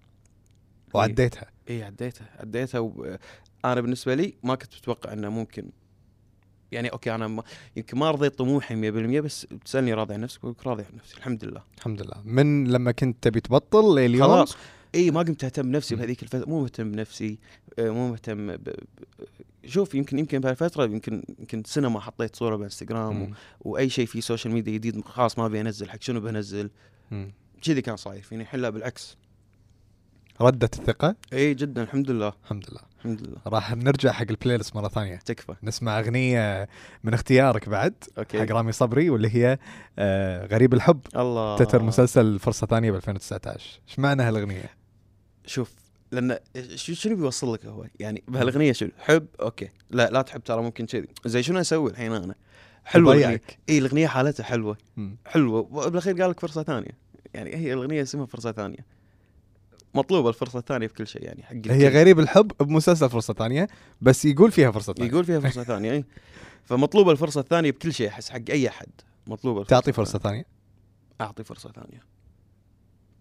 [0.94, 1.46] وعديتها.
[1.70, 2.28] اي عديتها.
[2.40, 3.18] عديتها و...
[3.66, 5.70] أنا بالنسبة لي ما كنت متوقع إنه ممكن.
[6.72, 7.44] يعني أوكي أنا ما...
[7.76, 11.18] يمكن ما رضيت طموحي 100% بس بتسالني راضي عن نفسك أقول لك راضي عن نفسي
[11.18, 11.64] الحمد لله.
[11.78, 12.22] الحمد لله.
[12.26, 14.56] من لما كنت تبي تبطل لليوم؟ خلاص.
[14.96, 15.96] إي ما قمت أهتم بنفسي.
[15.96, 17.40] بهذيك الفترة مو مهتم بنفسي
[17.80, 18.70] آه، مو مهتم ب...
[19.66, 23.30] شوف يمكن يمكن بهالفتره يمكن يمكن سنه ما حطيت صورة بالانستغرام و...
[23.62, 26.70] وأي شيء في social media جديد خلاص ما أبي أنزل حق شنو بنزل.
[27.62, 29.18] كذي كان صاير فيني الحين بالعكس.
[30.42, 32.34] ردت الثقة؟ إي جدا الحمد لله.
[32.44, 32.82] الحمد لله.
[32.98, 33.38] الحمد لله.
[33.48, 35.16] راح نرجع حق ال playlist مرة ثانية.
[35.16, 35.56] تكفى.
[35.64, 36.70] نسمع أغنية
[37.04, 38.40] من اختيارك بعد أوكي.
[38.40, 39.58] حق رامي صبري واللي هي
[40.00, 41.00] آه غريب الحب.
[41.16, 41.58] الله.
[41.58, 44.85] تتر مسلسل فرصة ثانية ب 2019 إيش معنى هالأغنية؟
[45.46, 45.74] شوف
[46.12, 46.40] لأن
[46.76, 49.70] شو- شنو بيوصل لك هو؟ يعني بهالأغنية شنو حب؟ أوكي.
[49.90, 51.08] لا لا تحب ترى ممكن كذي.
[51.26, 52.36] زي شنو أسوي الحين أنا؟
[52.86, 53.42] حلوة الأغنية.
[53.70, 54.78] اي الأغنية حالتها حلوة.
[54.98, 55.18] مم.
[55.26, 55.60] حلوة.
[55.72, 56.92] وبالأخير قال لك فرصة ثانية.
[57.34, 58.86] يعني هي الأغنية اسمها فرصة ثانية.
[59.94, 61.88] مطلوبة الفرصة الثانية في كل شيء يعني حق هي.
[61.90, 63.68] غريب الحب بمسلسل فرصة ثانية
[64.02, 65.10] بس يقول فيها فرصة ثانية.
[65.12, 66.04] يقول فيها فرصة ثانية اي
[66.66, 68.88] فمطلوبة الفرصة الثانية بكل شيء أحس حق أي أحد.
[69.28, 70.20] مطلوبة الفرصة تعطي فرصة.
[70.20, 70.46] ثانية؟
[71.22, 72.02] أعطي فرصة ثانية.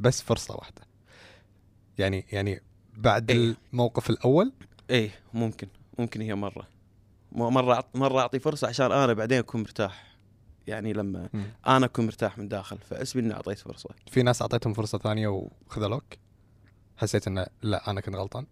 [0.00, 0.82] بس فرصة واحدة.
[1.98, 2.60] يعني يعني
[2.96, 3.54] بعد إيه.
[3.72, 4.52] الموقف الأول؟
[4.90, 6.68] إيه ممكن ممكن هي مرة.
[7.32, 10.14] مرة مرة أعطي فرصة عشان أنا بعدين أكون مرتاح.
[10.66, 11.44] يعني لما مم.
[11.66, 13.90] أنا أكون مرتاح من داخل فاسمي اني أعطيت فرصة.
[14.10, 16.04] في ناس أعطيتهم فرصة ثانية وخذلوك؟
[16.96, 18.46] حسيت إنه لا أنا كنت غلطان؟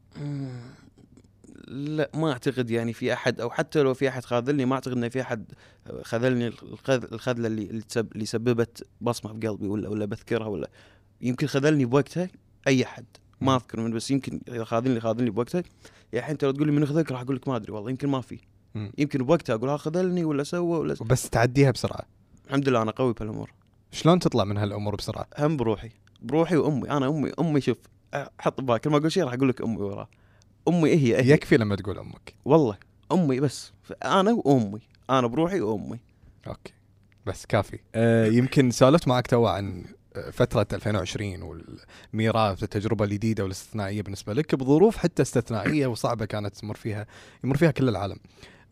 [1.69, 5.09] لا ما أعتقد يعني في أحد أو حتى لو في أحد خاذلني ما أعتقد إنه
[5.09, 5.53] في أحد
[6.03, 7.83] خذلني الخذ- الخذلة اللي
[8.15, 10.71] اللي سببت بصمة في قلبي ولا ولا بذكرها ولا.
[11.21, 12.29] يمكن خذلني بوقتها
[12.69, 13.05] أي أحد.
[13.43, 13.57] ما.
[13.57, 15.63] اذكر من بس يمكن إذا خاذلني خاذلني بوقتها.
[16.13, 18.21] يا الحين لو تقول لي من خذلك راح أقول لك ما أدري والله يمكن ما
[18.21, 18.39] في.
[18.99, 21.03] يمكن بوقتها أقول ها خذلني ولا سوى ولا س...
[21.03, 22.01] بس تعديها بسرعة.
[22.47, 23.51] الحمد لله أنا قوي بهالأمور.
[23.91, 25.91] شلون تطلع من هالأمور بسرعة؟ هم بروحي.
[26.23, 26.91] بروحي وأمي.
[26.91, 27.77] أنا أمي أمي شوف
[28.39, 30.09] حط ببالك كل ما أقول شيء راح أقول لك أمي وراه.
[30.69, 31.31] أمي إيه هي هي.
[31.31, 32.35] يكفي لما تقول أمك.
[32.45, 32.77] والله.
[33.13, 33.73] أمي بس.
[34.05, 34.81] أنا وأمي.
[35.11, 35.99] أنا بروحي وأمي.
[36.47, 36.73] أوكي.
[37.27, 37.79] بس كافي.
[37.95, 39.85] آه يمكن سولفت معك تو عن
[40.33, 47.07] فترة 2020 والميراث التجربة الجديدة والاستثنائية بالنسبة لك بظروف حتى استثنائية وصعبة كانت تمر فيها
[47.45, 48.17] يمر فيها كل العالم.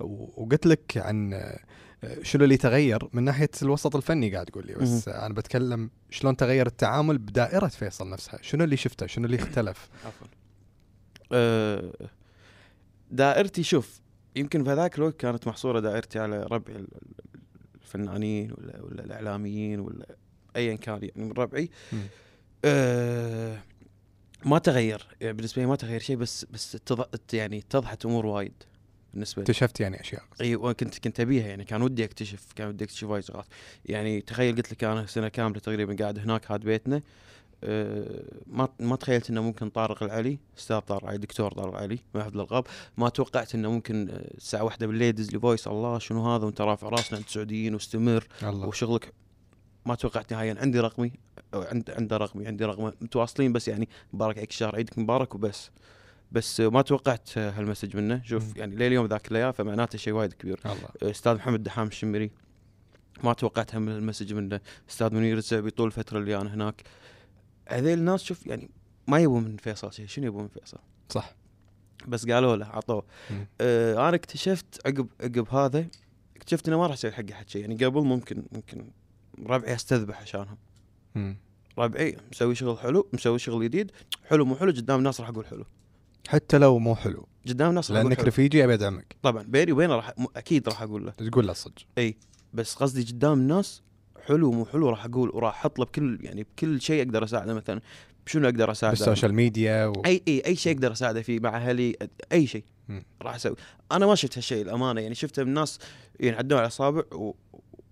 [0.01, 1.59] وقلت لك عن آه،
[2.23, 6.37] شنو اللي تغير من ناحية الوسط الفني قاعد تقول لي بس آه، أنا بتكلم شلون
[6.37, 10.27] تغير التعامل بدائرة فيصل نفسها؟ شنو اللي شفته؟ شنو اللي اختلف؟ عفوا.
[11.33, 11.93] أه
[13.11, 14.01] دائرتي شوف
[14.37, 16.37] يمكن في ذاك الوقت كانت محصورة دائرتي على
[16.69, 16.89] ال-
[17.83, 20.17] الفنانين ولا ولا الاعلاميين ولا
[20.57, 21.71] ايا كان يعني من ربعي.
[22.65, 23.59] أه
[24.45, 25.07] ما تغير.
[25.21, 27.05] يعني بالنسبة لي ما تغير شيء بس بس تض...
[27.33, 28.53] يعني اتضحت أمور وايد
[29.15, 29.45] بالنسبة لي.
[29.45, 30.23] اكتشفت يعني أشياء.
[30.41, 31.65] إي وكنت كنت أبيها يعني.
[31.65, 33.47] كان ودي أكتشف كان ودي أكتشف وايد شغلات.
[33.85, 37.01] يعني تخيل قلت لك أنا سنة كاملة تقريبا قاعد هناك هاد بيتنا.
[37.65, 42.21] أه ما ما تخيلت إنه ممكن طارق العلي أستاذ طارق العلي دكتور طارق العلي ما
[42.21, 46.35] يحفظ الالقاب ما توقعت إنه ممكن آه، الساعة واحدة بالليل يدز لي voice الله شنو
[46.35, 48.67] هذا؟ وأنت رافع راسنا عند السعوديين واستمر الله.
[48.67, 49.13] وشغلك
[49.87, 50.57] ما توقعت نهائيا.
[50.61, 51.13] عندي رقمي
[51.55, 55.71] عند عنده رقمي عندي رقمه متواصلين بس يعني مبارك عليك الشهر عيدك مبارك وبس.
[56.33, 58.23] بس ما توقعت هال message منه.
[58.25, 58.57] شوف.
[58.57, 60.61] يعني لليوم ذاك الليال فمعناته شيء وايد كبير.
[60.67, 61.11] الله.
[61.11, 62.31] أستاذ محمد دحام الشمري
[63.25, 64.61] ما توقعت هم ال message منه.
[64.91, 66.83] أستاذ منير الزعبي طول الفترة اللي أنا هناك.
[67.69, 68.71] هذيل الناس شوف يعني
[69.09, 70.07] ما يبون من فيصل شيء.
[70.07, 71.35] شنو يبون من فيصل؟ صح.
[72.09, 73.05] بس قالوا له عطوه.
[73.61, 75.87] آه أنا اكتشفت عقب عقب هذا
[76.37, 77.61] اكتشفت إنه ما راح أسوي حق أحد شيء.
[77.61, 78.91] يعني قبل ممكن ممكن
[79.47, 80.57] ربعي أستذبح عشانهم.
[81.15, 81.37] مم.
[81.79, 83.93] ربعي مسوي شغل حلو مسوي شغل جديد.
[84.25, 85.65] حلو مو حلو قدام الناس راح أقول حلو.
[86.29, 87.27] حتى لو مو حلو.
[87.49, 89.17] قدام الناس راح لأنك رفيجي أبي أدعمك.
[89.23, 91.11] طبعا بيني وبينه راح أكيد راح أقول له.
[91.11, 91.83] تقول له الصدق
[92.55, 93.83] بس قصدي قدام الناس
[94.27, 97.81] حلو مو حلو راح أقول وراح أحط له بكل يعني بكل شيء أقدر أساعده مثلا.
[98.27, 99.93] بشنو أقدر أساعده؟ بال social media و...
[100.07, 101.97] أي إي أي شيء أقدر أساعده فيه مع أهلي
[102.33, 102.65] أي شيء.
[103.23, 103.57] راح أسوي.
[103.93, 105.79] أنا ما شفت هالشيء الامانه يعني شفته من الناس
[106.21, 107.35] ينعدون على الاصابع و...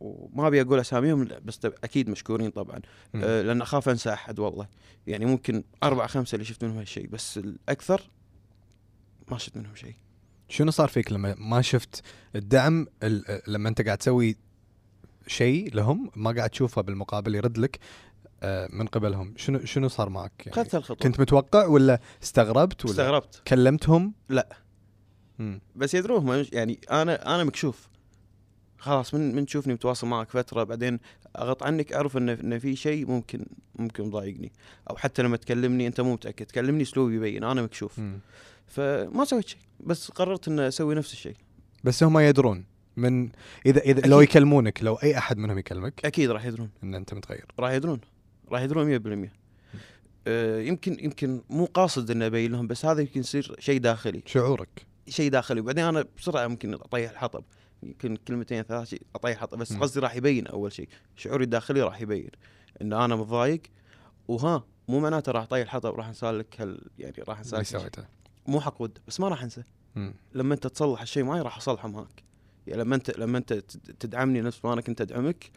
[0.01, 2.81] وما أبي أقول أساميهم بس أكيد مشكورين طبعا.
[3.15, 4.69] أه لأن أخاف أنسى أحد والله.
[5.07, 8.11] يعني ممكن أربعة خمسة اللي شفت منهم هالشيء بس الأكثر
[9.31, 9.95] ما شفت منهم شيء.
[10.49, 12.03] شنو صار فيك لما ما شفت
[12.37, 14.37] الدعم ال- لما أنت قاعد تسوي
[15.27, 17.79] شيء لهم ما قاعد تشوفه بالمقابل يرد لك
[18.43, 20.97] آه، من قبلهم؟ شنو شنو صار معك؟ يعني اخذت الخطوة.
[20.97, 23.43] كنت متوقع ولا استغربت ولا استغربت.
[23.49, 24.49] كلمتهم؟ لا.
[25.39, 25.61] مم.
[25.77, 27.89] بس يدرون يعني أنا أنا مكشوف.
[28.79, 31.01] خلاص من من تشوفني متواصل معك فترة بعدين
[31.39, 33.47] أغط عنك أعرف انه انه في شيء ممكن
[33.79, 34.53] ممكن مضايقني
[34.91, 37.99] أو حتى لما تكلمني أنت مو متأكد تكلمني أسلوبي يبين أنا مكشوف.
[37.99, 38.19] مم.
[38.67, 41.37] فما سويت شيء بس قررت ان أسوي نفس الشيء.
[41.85, 42.65] بس هم يدرون
[42.97, 43.29] من
[43.67, 44.31] اذا إذا لو أكيد.
[44.31, 46.05] يكلمونك لو أي أحد منهم يكلمك.
[46.05, 46.71] أكيد راح يدرون.
[46.83, 47.47] إن أنت متغير.
[47.59, 48.01] راح يدرون.
[48.51, 49.33] راح يدرون 100%
[50.27, 54.23] آه يمكن يمكن مو قاصد إني أبين لهم بس هذا يمكن يصير شيء داخلي.
[54.27, 54.87] شعورك.
[55.09, 55.61] شيء داخلي.
[55.61, 57.45] وبعدين أنا بسرعة ممكن أطيح الحطب.
[57.83, 59.73] يمكن كلمتين ثلاث أطيح بس.
[59.73, 60.89] قصدي راح يبين أول شيء.
[61.17, 62.31] شعوري الداخلي راح يبين.
[62.83, 63.63] إن أنا متضايق
[64.29, 68.05] وها مو معناته راح أطيح الحطب راح أنسالك هال يعني راح اللي أنسالك سويته.
[68.47, 69.63] مو حق ود بس ما راح أنسى.
[69.95, 70.15] مم.
[70.35, 72.23] لما أنت تصلح الشيء معي راح أصلحه معك.
[72.67, 75.51] يعني لما أنت لما أنت تد- تدعمني نفس ما أنا كنت أدعمك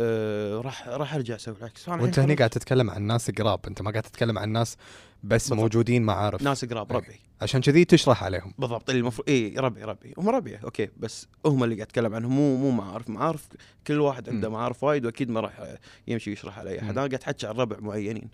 [0.00, 1.88] آه راح راح أرجع أسوي العكس.
[1.88, 2.38] وأنت هني خلاص.
[2.38, 3.66] قاعد تتكلم عن ناس قراب.
[3.66, 4.76] أنت ما قاعد تتكلم عن ناس
[5.24, 5.58] بس بالضبط.
[5.60, 6.92] موجودين معارف ناس قراب.
[6.92, 7.20] ربعي.
[7.44, 8.54] عشان كذي تشرح عليهم.
[8.58, 10.88] بالضبط اللي المفروض اي ربعي ربعي هم ربعي أوكي.
[10.96, 13.10] بس هم اللي قاعد اتكلم عنهم مو مو معارف.
[13.10, 13.48] معارف
[13.86, 14.48] كل واحد عنده.
[14.48, 15.74] معارف وايد وأكيد ما راح
[16.08, 16.88] يمشي يشرح على أي أحد.
[16.88, 18.30] أنا قاعد احكي عن ربع معينين.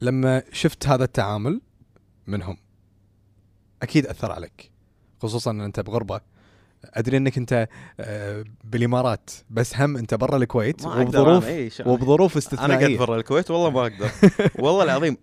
[0.00, 1.60] لما شفت هذا التعامل
[2.26, 2.56] منهم
[3.82, 4.70] أكيد أثر عليك
[5.22, 6.20] خصوصا إن أنت بغربة.
[6.84, 7.68] أدري إنك أنت
[8.00, 12.98] آه، بالإمارات بس هم أنت برا الكويت وبظروف إيه، وبظروف أنا قاعد استثنائية.
[12.98, 14.10] برا الكويت والله ما أقدر.
[14.64, 15.16] والله العظيم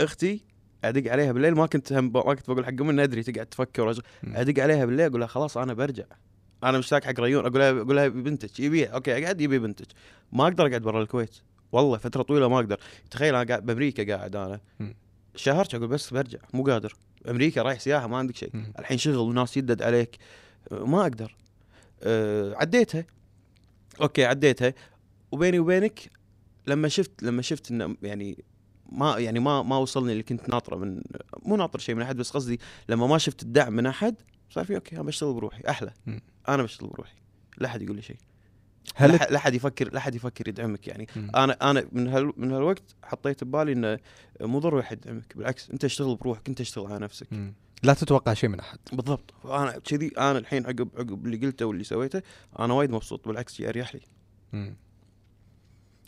[0.00, 0.51] أختي
[0.84, 3.94] أدق عليها بالليل ما كنت هم ما كنت بقول حق امي أدري تقعد تفكر.
[4.24, 6.04] أدق عليها بالليل أقول لها خلاص أنا برجع.
[6.64, 8.88] أنا مشتاق حق ريون أقول لها أقول لها بنتك يبيها.
[8.88, 9.86] أوكي أقعد يبي بنتك
[10.32, 11.36] ما أقدر أقعد برا الكويت.
[11.72, 12.80] والله فترة طويلة ما أقدر.
[13.10, 14.60] تخيل أنا قاعد بأمريكا قاعد أنا.
[15.36, 16.96] شهر أقول بس برجع مو قادر.
[17.28, 18.50] أمريكا رايح سياحة ما عندك شيء.
[18.78, 20.18] الحين شغل وناس يدد عليك.
[20.72, 21.36] أه، ما أقدر.
[22.02, 23.04] أه عديتها.
[24.00, 24.74] أوكي عديتها.
[25.32, 26.00] وبيني وبينك
[26.66, 28.44] لما شفت لما شفت إنه يعني
[28.98, 31.02] ما يعني ما ما وصلني اللي كنت ناطره من
[31.42, 34.14] مو ناطر شيء من أحد بس قصدي لما ما شفت الدعم من أحد
[34.50, 35.92] صار في okay أنا بشتغل بروحي أحلى.
[36.48, 37.14] أنا بشتغل بروحي
[37.58, 38.16] لا أحد يقول لي شيء
[38.94, 41.06] هل لا أحد يفكر لا أحد يفكر يدعمك يعني.
[41.16, 43.98] أنا أنا من هال من هالوقت حطيت ببالي إنه
[44.40, 47.26] مو ضروري أحد يدعمك بالعكس أنت اشتغل بروحك أنت اشتغل على نفسك.
[47.82, 51.84] لا تتوقع شيء من أحد بالضبط أنا كذي أنا الحين عقب عقب اللي قلته واللي
[51.84, 52.22] سويته
[52.58, 54.00] أنا وايد مبسوط بالعكس أريح لي.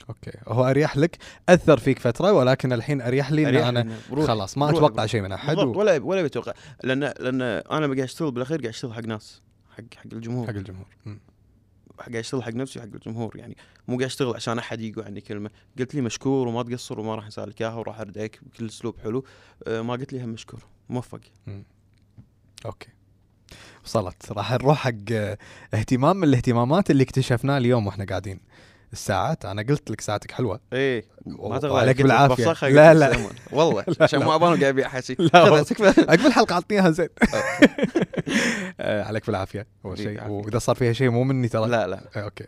[0.08, 0.30] okay.
[0.48, 1.16] هو أريح لك
[1.48, 4.26] أثر فيك فترة ولكن الحين أريح لي إن أريح أنا بروحي.
[4.28, 5.06] خلاص ما أتوقع.
[5.06, 6.52] شيء من أحد و- ولا ولا بتوقع
[6.84, 9.42] لأن لأن أنا قاعد أشتغل بالأخير قاعد أشتغل حق ناس
[9.76, 10.46] حق حق الجمهور.
[10.46, 10.86] حق الجمهور.
[11.98, 13.56] قاعد أشتغل حق نفسي وحق الجمهور يعني
[13.88, 15.50] مو قاعد أشتغل عشان أحد يقول عني كلمة.
[15.78, 19.24] قلت لي مشكور وما تقصر وما راح انسى لك إياها وراح ارديك بكل أسلوب حلو.
[19.66, 20.60] أه ما قلت لي هم مشكور.
[20.88, 21.20] موفق.
[22.66, 22.88] okay.
[23.84, 24.32] وصلت.
[24.32, 25.12] راح نروح حق
[25.74, 28.40] اهتمام من الاهتمامات اللي اكتشفناه اليوم وإحنا قاعدين.
[28.94, 29.44] الساعات.
[29.44, 30.60] أنا قلت لك ساعتك حلوة.
[30.72, 31.04] إيه.
[31.26, 32.44] ما تغلى بالعافية.
[32.44, 33.16] بفسخها لا، لا.
[33.52, 34.26] والله لا، عشان لا.
[34.26, 37.08] ما أبغى قاعد ابيع حكي لا، عقب الحلقة أعطيها زين.
[38.80, 40.28] آه، عليك بالعافية أول شيء.
[40.28, 41.68] وإذا صار فيها شيء مو مني ترى.
[41.68, 42.08] لا لا.
[42.16, 42.44] آه، okay.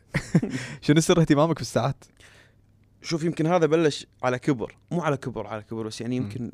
[0.80, 2.04] شنو سر اهتمامك بالساعات؟
[3.02, 4.76] شوف يمكن هذا بلش على كبر.
[4.90, 6.16] مو على كبر على كبر بس يعني.
[6.16, 6.52] يمكن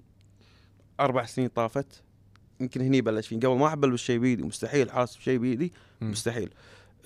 [1.00, 2.02] أربع سنين طافت.
[2.60, 6.10] يمكن هني بلش فيه قبل ما أحب البس شيء بيدي مستحيل حاسب شيء بيدي مم.
[6.10, 6.50] مستحيل.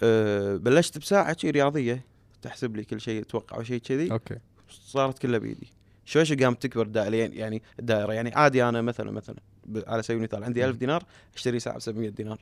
[0.03, 2.05] أه بلشت بساعة شي رياضية.
[2.43, 4.13] تحسب لي كل شيء أتوقع أو شيء كذي.
[4.13, 4.37] okay.
[4.69, 5.69] صارت كلها بيدي.
[6.05, 9.37] شوي شوي قامت تكبر دائريا يعني الدائره يعني عادي أنا مثلا مثلا
[9.87, 10.69] على سبيل المثال عندي مم.
[10.69, 12.39] 1000 دينار أشتري ساعة ب 700 دينار.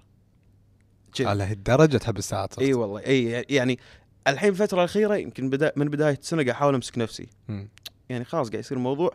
[1.14, 1.26] كذي.
[1.28, 2.58] على هالدرجة تحب الساعات.
[2.58, 3.00] إي والله.
[3.06, 3.78] إي يعني
[4.26, 7.28] الحين الفترة الأخيرة يمكن بدا من بداية السنة قاعد أحاول أمسك نفسي.
[7.48, 7.68] مم.
[8.08, 9.14] يعني خلاص قاعد يصير الموضوع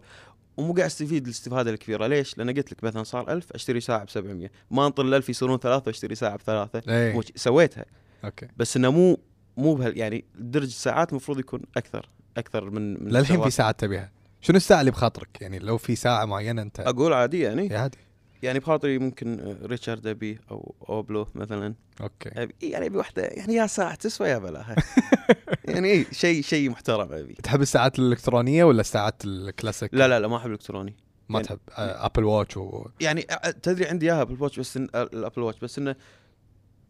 [0.57, 2.07] ومو قاعد أستفيد الاستفادة الكبيرة.
[2.07, 5.29] ليش؟ لأن قلت لك مثلا صار 1000 أشتري ساعة ب 700 ما أنطر ال 1000
[5.29, 6.93] يصيرون ثلاثة واشتري ساعة بثلاثة.
[6.93, 7.85] إيه سويتها.
[8.25, 8.47] okay.
[8.57, 9.17] بس إنه مو
[9.59, 13.49] مو بهال يعني درجه الساعات المفروض يكون أكثر أكثر من من للحين في.
[13.49, 14.11] ساعات تبيها.
[14.41, 17.67] شنو الساعة اللي بخاطرك؟ يعني لو في ساعة معينة أنت أقول عادي يعني.
[17.67, 17.97] يا عادي.
[18.43, 21.73] يعني بخاطري ممكن آه، ريتشارد أبي أو أوبلو مثلا.
[22.01, 22.29] okay.
[22.43, 24.75] أبي يعني أبي واحدة يعني يا ساعة تسوى يا بلاها
[25.65, 27.33] يعني إيه، شيء شيء محترم أبي.
[27.33, 30.95] تحب الساعات الإلكترونية ولا الساعات الكلاسيك؟ لا لا لا ما أحب الإلكتروني.
[31.29, 32.87] ما يعني- تحب آه، Apple Watch و...
[33.01, 35.95] يعني أ- تدري عندي إياها Apple Watch بس إن ال Apple Watch بس إنه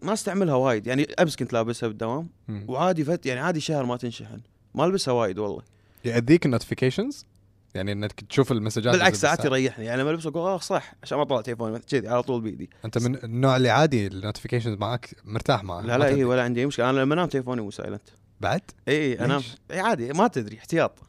[0.02, 0.88] ما استعملها وايد.
[0.88, 2.30] يعني امس كنت لابسها بالدوام.
[2.50, 4.42] وعادي فت يعني عادي شهر ما تنشحن.
[4.76, 5.62] ما ألبسها وايد والله.
[6.06, 7.26] يأذيك ال notifications
[7.74, 9.46] يعني إنك تشوف ال message ات بالعكس ساعات.
[9.46, 9.86] يريحني.
[9.86, 10.94] يعني لما البسها أقول آه صح.
[11.04, 12.70] عشان ما أطلع تليفوني كذي على طول بيدي.
[12.86, 16.66] أنت من النوع اللي عادي ال notifications معك مرتاح معه لا لا اي ولا عندي
[16.66, 16.90] مشكلة.
[16.90, 18.02] أنا لما أنام تليفوني مو silent
[18.42, 20.14] بعد؟ اي أنام؟ اي عادي.
[20.14, 20.58] ما تدري.
[20.58, 21.00] احتياط.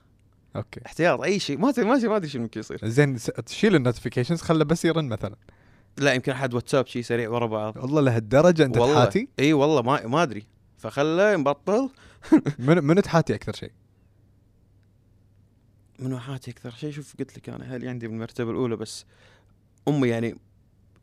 [0.56, 0.80] okay.
[0.86, 1.20] احتياط.
[1.20, 1.58] أي شيء.
[1.58, 2.80] ما تدري ما أدري شنو ممكن يصير.
[2.82, 5.36] زين تشيل ال notifications خله بس يرن مثلا.
[6.00, 7.76] لا يمكن أحد واتساب شيء سريع ورا بعض.
[7.76, 8.94] والله لهالدرجة أنت والله.
[8.94, 10.46] تحاتي؟ إي والله ما ما أدري.
[10.78, 11.90] فخله مبطل
[12.58, 13.70] من من تحاتي أكثر شيء
[15.98, 19.04] من وحاتي أكثر شيء شوف قلت لك أنا أهلي عندي بالمرتبة الأولى بس
[19.88, 20.36] أمي يعني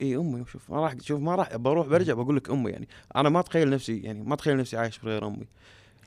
[0.02, 2.88] إي أمي شوف ما راح شوف ما راح بروح برجع بقول لك أمي يعني.
[3.16, 5.48] أنا ما أتخيل نفسي يعني ما أتخيل نفسي عايش بغير أمي.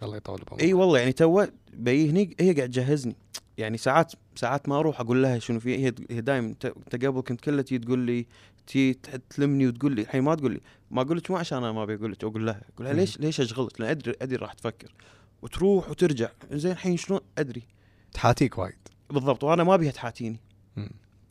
[0.03, 0.63] الله يطول بعمرك.
[0.63, 3.17] إي والله يعني تو بي هني هي قاعد تجهزني.
[3.61, 7.41] يعني ساعات ساعات ما أروح أقول لها شنو في هي هي دائما انت قبل كنت
[7.41, 8.27] كلها تجي تقول لي
[8.67, 8.95] تي
[9.31, 11.95] تلمني وتقول لي الحين ما تقول لي ما أقول لك مو عشان أنا ما أبي
[11.95, 12.95] أقول لك أقول لها أقول لها.
[12.95, 14.93] ليش ليش أشغلك؟ لأن أدري أدري راح تفكر.
[15.43, 17.63] وتروح وترجع زين الحين شلون؟ أدري.
[18.13, 18.89] تحاتيك وايد.
[19.11, 20.41] بالضبط وأنا ما ابيها تحاتيني.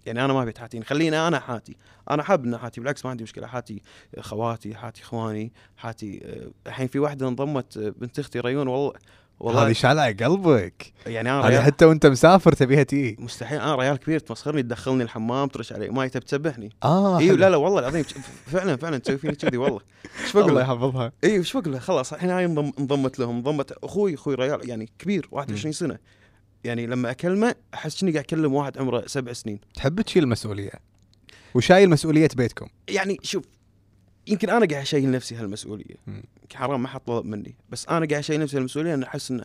[0.06, 1.78] يعني أنا ما أبي تحاتيني خليني أنا حاتي
[2.10, 3.82] أنا حاب ان حاتي بالعكس ما عندي مشكلة حاتي
[4.20, 8.94] خواتي حاتي إخواني حاتي آه، الحين في واحدة انضمت آه، بنت أختي ريون والله
[9.40, 10.94] والله هذه شالعه قلبك.
[11.08, 13.16] يعني أنا هذه ريال حتى وأنت مسافر تبيها تي.
[13.20, 17.38] مستحيل أنا ريال كبير تمسخرني تدخلني الحمام ترش علي ماي تبي تسبحني آه اي حلو.
[17.38, 18.04] لا لا والله العظيم
[18.48, 19.80] فعلا فعلا تسوي فيني كذي والله.
[20.24, 21.12] إيش بقول؟ الله له؟ يحفظها.
[21.24, 24.90] اي إيش بقول؟ له خلاص الحين هاي انضم- انضمت لهم انضمت أخوي أخوي ريال يعني
[25.00, 25.98] كبير 21 سنة.
[26.64, 29.60] يعني لما أكلمه أحس إني قاعد أكلم واحد عمره سبع سنين.
[29.76, 30.72] تحب تشيل مسؤولية؟
[31.54, 33.44] وشايل مسؤولية بيتكم؟ يعني شوف
[34.30, 35.96] يمكن أنا قاعد أشيل نفسي هالمسؤولية.
[36.56, 37.56] حرام ما حد طلب مني.
[37.70, 39.44] بس أنا قاعد أشيل نفسي هالمسؤولية ان أحس إن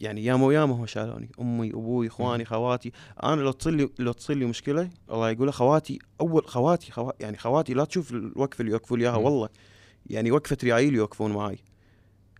[0.00, 1.28] يعني ياما وياما هو شالوني.
[1.40, 2.92] أمي أبوي إخواني خواتي.
[3.22, 7.36] أنا لو تصير لي لو تصير لي مشكلة الله يقول خواتي أول خواتي خوا يعني
[7.36, 9.16] خواتي لا تشوف الوقفه اللي يوقفوا لي إياها.
[9.16, 9.48] والله.
[10.06, 11.58] يعني وقفة ريايل يوقفون معاي.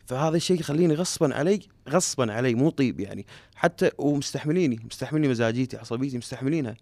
[0.07, 3.27] فهذا الشيء يخليني غصبا علي غصبا علي مو طيب يعني.
[3.55, 6.77] حتى ومستحمليني مستحمليني مزاجيتي عصبيتي مستحملينها.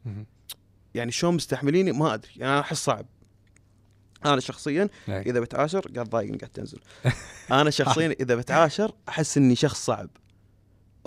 [0.95, 2.31] يعني شلون مستحمليني؟ ما أدري.
[2.37, 3.07] يعني أنا أحس صعب.
[4.27, 5.21] أنا شخصيا إيه.
[5.21, 6.79] إذا بتعاشر قاعد ضايقني قاعد تنزل.
[7.61, 10.11] أنا شخصيا إذا بتعاشر أحس إني شخص صعب.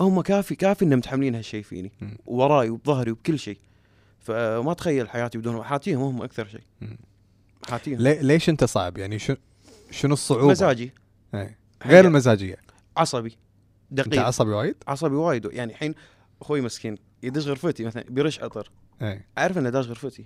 [0.00, 1.92] هم كافي كافي إنهم متحملين هالشيء فيني.
[2.26, 3.58] وراي وبظهري وبكل شيء
[4.20, 6.62] فما اتخيل حياتي بدونهم حاتيهم هم أكثر شيء.
[7.68, 9.34] حاتيهم لي- ليش أنت صعب؟ يعني شو
[9.90, 10.92] شنو الصعوبة؟ مزاجي.
[11.34, 11.58] إيه.
[11.86, 12.56] غير المزاجية.
[12.96, 13.36] عصبي.
[13.92, 14.22] أنت دقيق.
[14.22, 15.44] عصبي وايد؟ عصبي وايد.
[15.52, 15.94] يعني الحين
[16.42, 18.70] أخوي مسكين يدش غرفتي مثلا بيرش عطر
[19.02, 19.26] إيه.
[19.38, 20.24] أعرف إنه داش غرفتي.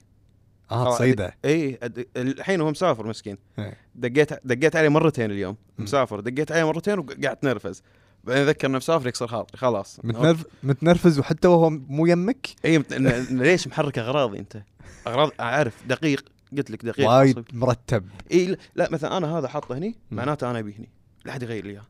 [0.71, 1.79] آه خلاص، تصيده اي
[2.17, 3.39] الحين هو مسافر مسكين.
[3.59, 3.77] إيه.
[3.95, 5.57] دقيت دقيت عليه مرتين اليوم.
[5.79, 6.21] مسافر.
[6.21, 7.83] دقيت عليه مرتين وقاعد تنرفز
[8.25, 10.01] بعدين ذكر إنه مسافر يكسر خاطري خلاص.
[10.05, 12.93] متنرف متنرفز وحتى وهو مو يمك؟ اي مت...
[13.31, 14.63] ليش محرك أغراضي أنت؟
[15.07, 15.87] أغراض أعرف.
[15.87, 16.25] دقيق.
[16.57, 17.09] قلت لك دقيق.
[17.09, 17.45] وايد.
[17.53, 18.09] مرتب.
[18.33, 19.97] اي لا, لا مثلا أنا هذا حاطه هني.
[20.11, 20.89] معناته أنا ابي هني
[21.25, 21.87] لا حد يغير لي إياه.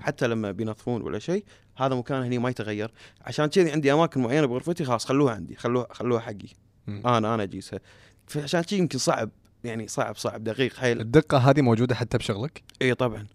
[0.00, 1.44] حتى لما بينظفون ولا شيء
[1.76, 2.92] هذا مكان هني ما يتغير.
[3.20, 5.56] عشان كذي عندي أماكن معينة بغرفتي خلاص خلوها عندي.
[5.56, 6.48] خلوها خلوها حقي.
[6.88, 7.80] أنا أنا اجيسها
[8.26, 9.30] فعشان كذي يمكن صعب
[9.64, 11.00] يعني صعب صعب دقيق حيل.
[11.00, 13.26] الدقة هذه موجودة حتى بشغلك؟ إي طبعا.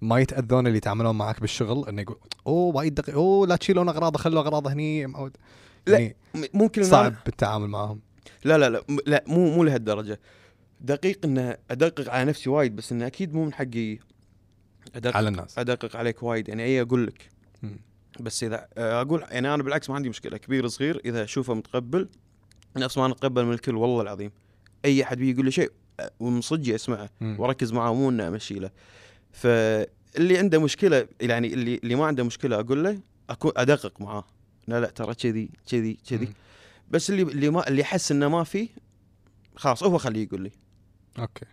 [0.00, 4.18] ما يتأذون اللي يتعاملون معك بالشغل إنه يقول أوه وايد دقيق أوه لا تشيلون اغراضه
[4.18, 5.06] خلوا اغراضه هني.
[5.06, 5.36] معود
[5.86, 6.16] لا، يعني
[6.54, 8.00] ممكن صعب أنا- بالتعامل معهم
[8.44, 10.20] لا لا لا لا مو مو لهالدرجة.
[10.80, 13.98] دقيق إنه أدقق على نفسي وايد بس إنه أكيد مو من حقي
[14.94, 15.58] أدقق على الناس.
[15.58, 16.48] أدقق عليك وايد.
[16.48, 17.30] يعني إي أقول لك.
[18.20, 22.08] بس إذا آه، أقول يعني أنا بالعكس ما عندي مشكلة كبير صغير إذا أشوفه متقبل
[22.76, 24.30] نفس ما نتقبل من الكل والله العظيم.
[24.84, 25.72] أي أحد بيجي يقول لي شيء
[26.20, 27.10] ومن صدقي أسمعه.
[27.20, 28.70] وأركز معاه مو انه أمشي له.
[29.32, 34.24] فاللي عنده مشكلة يعني اللي اللي ما عنده مشكلة أقول له اكون أدقق معاه.
[34.68, 36.28] لا لا ترى كذي كذي كذي.
[36.90, 38.68] بس اللي اللي ما اللي يحس إنه ما في
[39.56, 40.50] خلاص هو خليه يقول لي.
[41.18, 41.46] okay.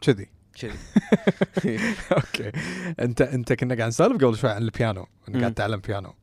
[0.00, 0.28] كذي.
[0.60, 0.78] كذي.
[2.12, 2.52] okay.
[3.00, 5.40] أنت أنت كنا قاعد نسولف قبل شوي عن البيانو انك.
[5.40, 6.14] قاعد تتعلم بيانو.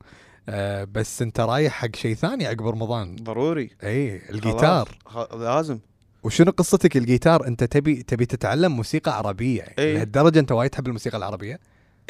[0.48, 3.70] آه بس انت رايح حق شيء ثاني عقب رمضان ضروري.
[3.84, 4.98] إي الجيتار.
[5.32, 5.78] لازم.
[6.22, 9.94] وشنو قصتك الجيتار؟ انت تبي تبي تتعلم موسيقى عربية إي.
[9.94, 11.60] لهالدرجة انت وايد تحب الموسيقى العربية؟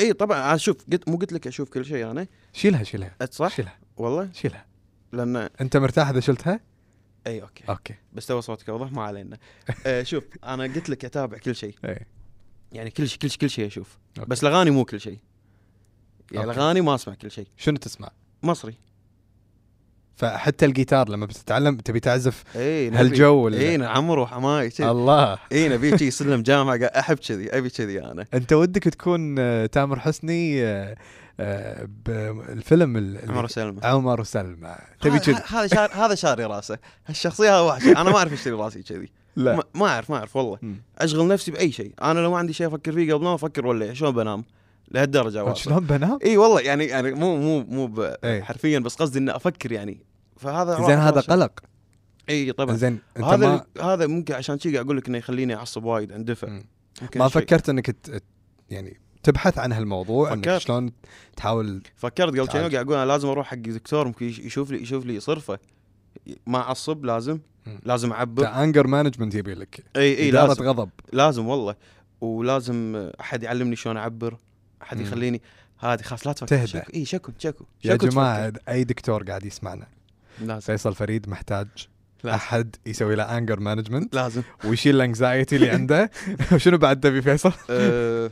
[0.00, 0.48] إي طبعا.
[0.48, 2.26] أنا شوف قلت مو قلت لك أشوف كل شيء أنا.
[2.52, 3.16] شيلها شيلها.
[3.30, 3.78] صح؟ شيلها.
[3.96, 4.28] والله.
[4.32, 4.66] شيلها.
[5.12, 6.60] لأن انت مرتاح إذا شلتها؟
[7.26, 7.64] إي okay.
[7.68, 7.94] okay.
[8.12, 9.38] بس تو صوتك اوضح ما علينا.
[9.86, 11.74] آه شوف أنا قلت لك أتابع كل شيء.
[11.84, 12.06] إي.
[12.72, 13.98] يعني كل شيء كل شيء كل شيء أشوف.
[14.18, 14.30] okay.
[14.30, 15.18] بس الأغاني مو كل شيء.
[16.32, 16.44] يعني.
[16.44, 17.46] الأغاني ما أسمع كل شيء.
[17.56, 18.10] شنو تسمع؟
[18.42, 18.74] مصري.
[20.16, 25.38] فحتى الجيتار لما بتتعلم تبي تعزف إي نبي- هالجو ولا؟ إي نعمر وحماي كذي الله.
[25.52, 28.26] إي نبي شي سلم جامعة قاعد أحب كذي أبي كذي أنا.
[28.34, 30.96] أنت ودك تكون آه، تامر حسني آه،
[31.40, 33.80] آه، بالفيلم عمر وسلمى.
[33.84, 34.74] عمر وسلمى.
[35.00, 36.78] تبي هذا- كذي هذا شار هذا شاري راسه.
[37.06, 37.90] هالشخصية هذا وحشة.
[37.92, 39.08] أنا ما أعرف اشتري راسي كذي.
[39.36, 39.62] لا.
[39.74, 40.58] ما- أعرف ما أعرف والله.
[40.98, 41.92] أشغل نفسي بأي شيء.
[42.02, 44.44] أنا لو ما عندي شيء أفكر فيه قبل ما أفكر ولا شلون بنام؟
[44.92, 48.14] لهالدرجة واصل شلون بنام؟ إي والله يعني يعني مو مو مو.
[48.24, 50.04] حرفيا بس قصدي إني أفكر يعني.
[50.36, 51.60] فهذا زين هذا قلق.
[52.28, 52.76] إي طبعا.
[52.76, 56.60] زين هذا ما هذا ممكن عشان شي قاعد أقول لك إنه يخليني أعصب وايد اندفع
[57.16, 57.28] ما.
[57.28, 58.22] فكرت إنك ت-
[58.70, 60.58] يعني تبحث عن هالموضوع إنك.
[60.58, 60.92] شلون
[61.36, 65.06] تحاول فكرت قبل قاعد أقول أنا لازم أروح حق دكتور ممكن يش- يشوف لي يشوف
[65.06, 65.58] لي صرفة.
[66.46, 67.38] ما أعصب لازم.
[67.82, 68.46] لازم أعبر.
[68.48, 69.84] anger management يبي لك.
[69.96, 70.64] إي إي لازم.
[70.64, 70.90] غضب.
[71.12, 71.74] لازم والله.
[72.20, 74.36] ولازم أحد يعلمني شلون أعبر.
[74.82, 75.02] أحد مم.
[75.02, 75.42] يخليني؟
[75.78, 76.46] هذه خلاص لا تفكر.
[76.48, 76.66] تهدى.
[76.66, 77.64] شكو إي شكو شكو.
[77.84, 78.62] يا شكو جماعة تفكر.
[78.72, 79.86] أي دكتور قاعد يسمعنا.
[80.40, 80.60] لازم.
[80.60, 81.68] فيصل فريد محتاج
[82.24, 82.34] لازم.
[82.36, 84.42] أحد يسوي له anger management لازم.
[84.64, 86.10] ويشيل ال anxiety اللي عنده.
[86.56, 88.30] شنو بعد تبي فيصل؟ أه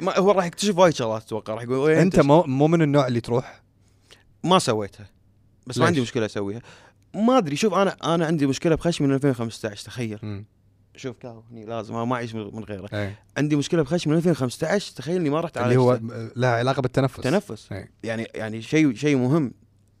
[0.00, 1.54] ما هو راح يكتشف وايد شغلات أتوقع.
[1.54, 3.62] راح يقول أنت مو مو من النوع اللي تروح؟
[4.44, 5.06] ما سويتها.
[5.66, 6.60] بس ليش؟ ما عندي مشكلة أسويها.
[7.14, 10.44] ما أدري شوف أنا أنا عندي مشكلة بخشمي من 2015 تخيل.
[10.98, 13.18] شوف كاهو هني لازم ما أعيش من غيره إيه.
[13.36, 16.30] عندي مشكلة بخشمي من 2015 تخيل إني ما رحت اللي هو عالجته.
[16.36, 17.90] له علاقة بالتنفس تنفس إيه.
[18.02, 19.52] يعني يعني شيء شيء مهم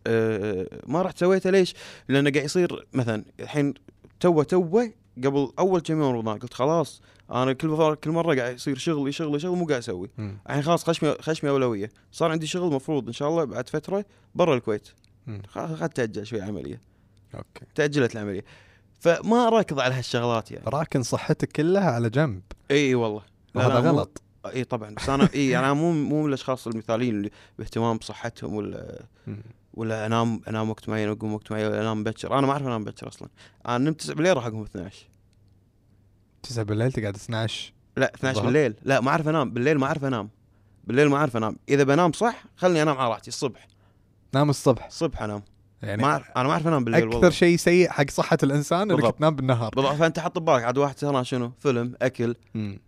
[0.06, 1.74] أه ما رحت سويته ليش؟
[2.08, 3.74] لأنه قاعد يصير مثلا الحين
[4.20, 4.92] توه توه
[5.24, 9.12] قبل أول كم يوم رمضان قلت خلاص أنا كل مره كل مرة قاعد يصير شغلي
[9.12, 10.10] شغلي شغل مو قاعد أسوي.
[10.48, 14.04] الحين خلاص خشمي خشمي أولوية صار عندي شغل مفروض إن شاء الله بعد فترة
[14.34, 14.88] برا الكويت.
[15.48, 16.80] خلاص تاجل شوي عملية
[17.34, 18.44] okay تأجلت العملية
[18.98, 20.64] فما اركض على هالشغلات يعني.
[20.68, 22.42] راكن صحتك كلها على جنب.
[22.70, 23.22] إي والله.
[23.54, 24.22] مو- غلط.
[24.46, 29.02] إي طبعا بس أنا إي أنا مو مو من الأشخاص المثاليين اللي باهتمام بصحتهم ولا.
[29.74, 32.84] ولا أنام أنام وقت معين وأقوم وقت معين ولا أنام بكر أنا ما أعرف أنام
[32.84, 33.28] بكر أصلا.
[33.68, 35.08] أنا نمت 9 بالليل راح أقوم 12
[36.42, 38.74] 9 بالليل تقعد 12 لا 12 الظهر؟ بالليل.
[38.82, 39.50] لا ما أعرف أنام.
[39.50, 40.30] بالليل ما أعرف أنام.
[40.84, 41.56] بالليل ما أعرف أنام.
[41.68, 43.66] إذا بنام صح خلني أنام على راحتي الصبح.
[44.34, 44.86] نام الصبح.
[44.86, 45.42] الصبح أنام.
[45.82, 47.30] يعني ما أعرف- أنا ما أعرف أنام بالليل أكثر والله.
[47.30, 49.16] شيء سيء حق صحة الإنسان إنك.
[49.16, 49.70] تنام بالنهار.
[49.76, 49.94] بالضبط.
[49.94, 52.34] فأنت حط ببالك عاد واحد سهران شنو؟ فيلم أكل.
[52.54, 52.78] مم.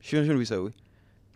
[0.00, 0.72] شنو شنو بيسوي؟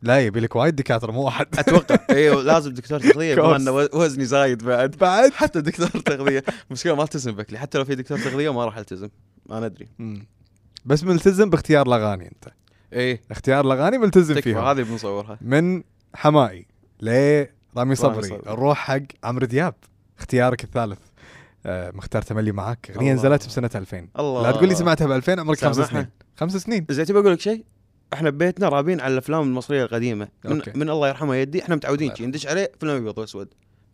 [0.02, 1.46] لا يبي لك وايد دكاترة مو واحد.
[1.58, 1.98] أتوقع.
[2.10, 3.34] إيوه لازم دكتور تغذية.
[3.34, 3.56] بما.
[3.56, 4.90] إنه وزني زايد بعد.
[4.90, 5.32] بعد.
[5.32, 6.44] حتى دكتور تغذية.
[6.70, 9.08] مشكلة ما التزم بكلي حتى لو في دكتور تغذية ما راح ألتزم.
[9.50, 10.26] أنا ادري مم.
[10.84, 12.52] بس ملتزم باختيار الأغاني أنت.
[12.92, 13.22] إيه.
[13.30, 14.60] اختيار الأغاني ملتزم فيها.
[14.72, 15.82] هذه بنصورها من
[16.14, 16.66] حمائي
[17.00, 18.40] لرامي صبري.
[18.46, 19.74] نروح حق عمرو دياب.
[20.18, 20.98] اختيارك الثالث.
[21.66, 22.90] آه مختار تملي معاك.
[22.90, 23.12] اغنيه.
[23.12, 24.42] نزلت بسنة 2000 الله.
[24.42, 25.76] لا تقول لي سمعتها ب 2000 عمرك خمس.
[25.76, 26.06] سنين.
[26.36, 26.86] خمس سنين.
[26.90, 27.64] زين تبي أقول لك شيء؟
[28.12, 30.28] إحنا ببيتنا رابين على الأفلام المصرية القديمة.
[30.44, 30.72] من, okay.
[30.74, 32.26] من الله يرحمه يدي إحنا متعودين الله شي.
[32.26, 33.48] ندش عليه فيلم أبيض وأسود.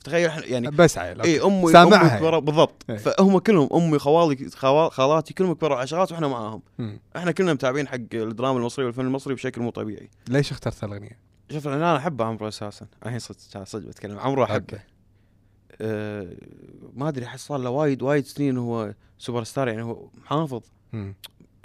[0.04, 2.84] تخيل إحنا يعني بس عيل إي امي سامعها امي كبروا بالضبط.
[2.90, 2.96] إيه.
[2.96, 6.62] فهم كلهم أمي خوالي خوا- خالاتي كلهم كبروا على شغلات وإحنا معاهم.
[6.78, 7.00] مم.
[7.16, 10.10] إحنا كلنا متابعين حق الدراما المصرية والفيلم المصري بشكل مو طبيعي.
[10.28, 11.18] ليش اخترت الاغنيه؟
[11.52, 12.86] شوف أنا احب عمرو أساسا.
[13.06, 14.18] الحين صدق صدق بتكلم.
[14.18, 14.78] عمرو أحبه.
[16.94, 20.62] ما أدري أحس صار له وايد وايد سنين هو سوبر ستار يعني هو محافظ
[20.92, 21.14] مم.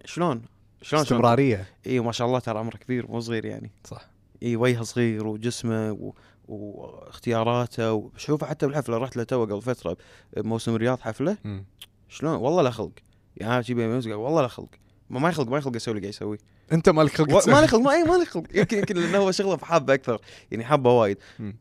[0.05, 0.41] شلون؟
[0.81, 1.67] شلون استمرارية.
[1.87, 3.71] اي ما شاء الله ترى عمره كبير مو صغير يعني.
[3.83, 4.05] صح.
[4.43, 6.13] اي وجهه صغير وجسمه و...
[6.47, 9.97] واختياراته وشوفه حتى بالحفلة رحت له تو قبل فترة
[10.37, 11.37] بموسم الرياض حفلة.
[11.43, 11.65] مم.
[12.09, 12.91] شلون؟ والله لا خلق.
[13.37, 13.63] يعني
[14.13, 14.69] والله لا خلق.
[15.09, 16.37] ما ما يخلق ما يخلق يسوي اللي قاعد يسوي
[16.71, 17.53] أنت مالك خلق و- تسوي.
[17.53, 20.21] ما لي خلق ما اي ما لي خلق يمكن يمكن لأنه هو شغله حابة أكثر
[20.51, 21.17] يعني حابة وايد.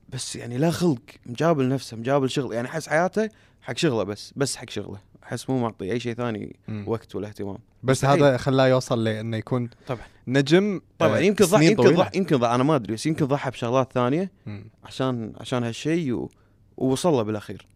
[0.09, 3.29] بس يعني لا خلق مجابل نفسه مجابل شغل يعني أحس حياته
[3.63, 6.57] حق شغله بس بس حق شغله أحس مو معطي أي شيء ثاني.
[6.87, 8.05] وقت ولا اهتمام بس.
[8.05, 10.07] هذا خلاه يوصل لأنه يكون طبعا.
[10.27, 11.95] نجم طبعا آه، يمكن ضح يمكن.
[11.95, 14.31] ضح يمكن ضح أنا ما أدري بس يمكن ضحى بشغلات ثانية.
[14.85, 16.31] عشان عشان هالشيء و...
[16.77, 17.67] ووصل له بالأخير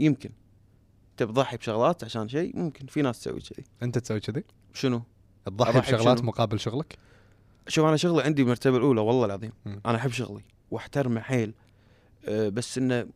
[0.00, 0.30] يمكن
[1.16, 4.44] تضحي بشغلات عشان شيء ممكن في ناس تسوي كذي أنت تسوي كذي؟
[4.74, 5.02] شنو؟
[5.46, 6.98] تضحي بشغلات بشنو؟ مقابل شغلك؟
[7.68, 9.52] شوف أنا شغلي عندي المرتبه الأولى والله العظيم.
[9.66, 9.80] مم.
[9.86, 11.54] أنا أحب شغلي وأحترمه حيل.
[12.28, 13.06] أه بس إنه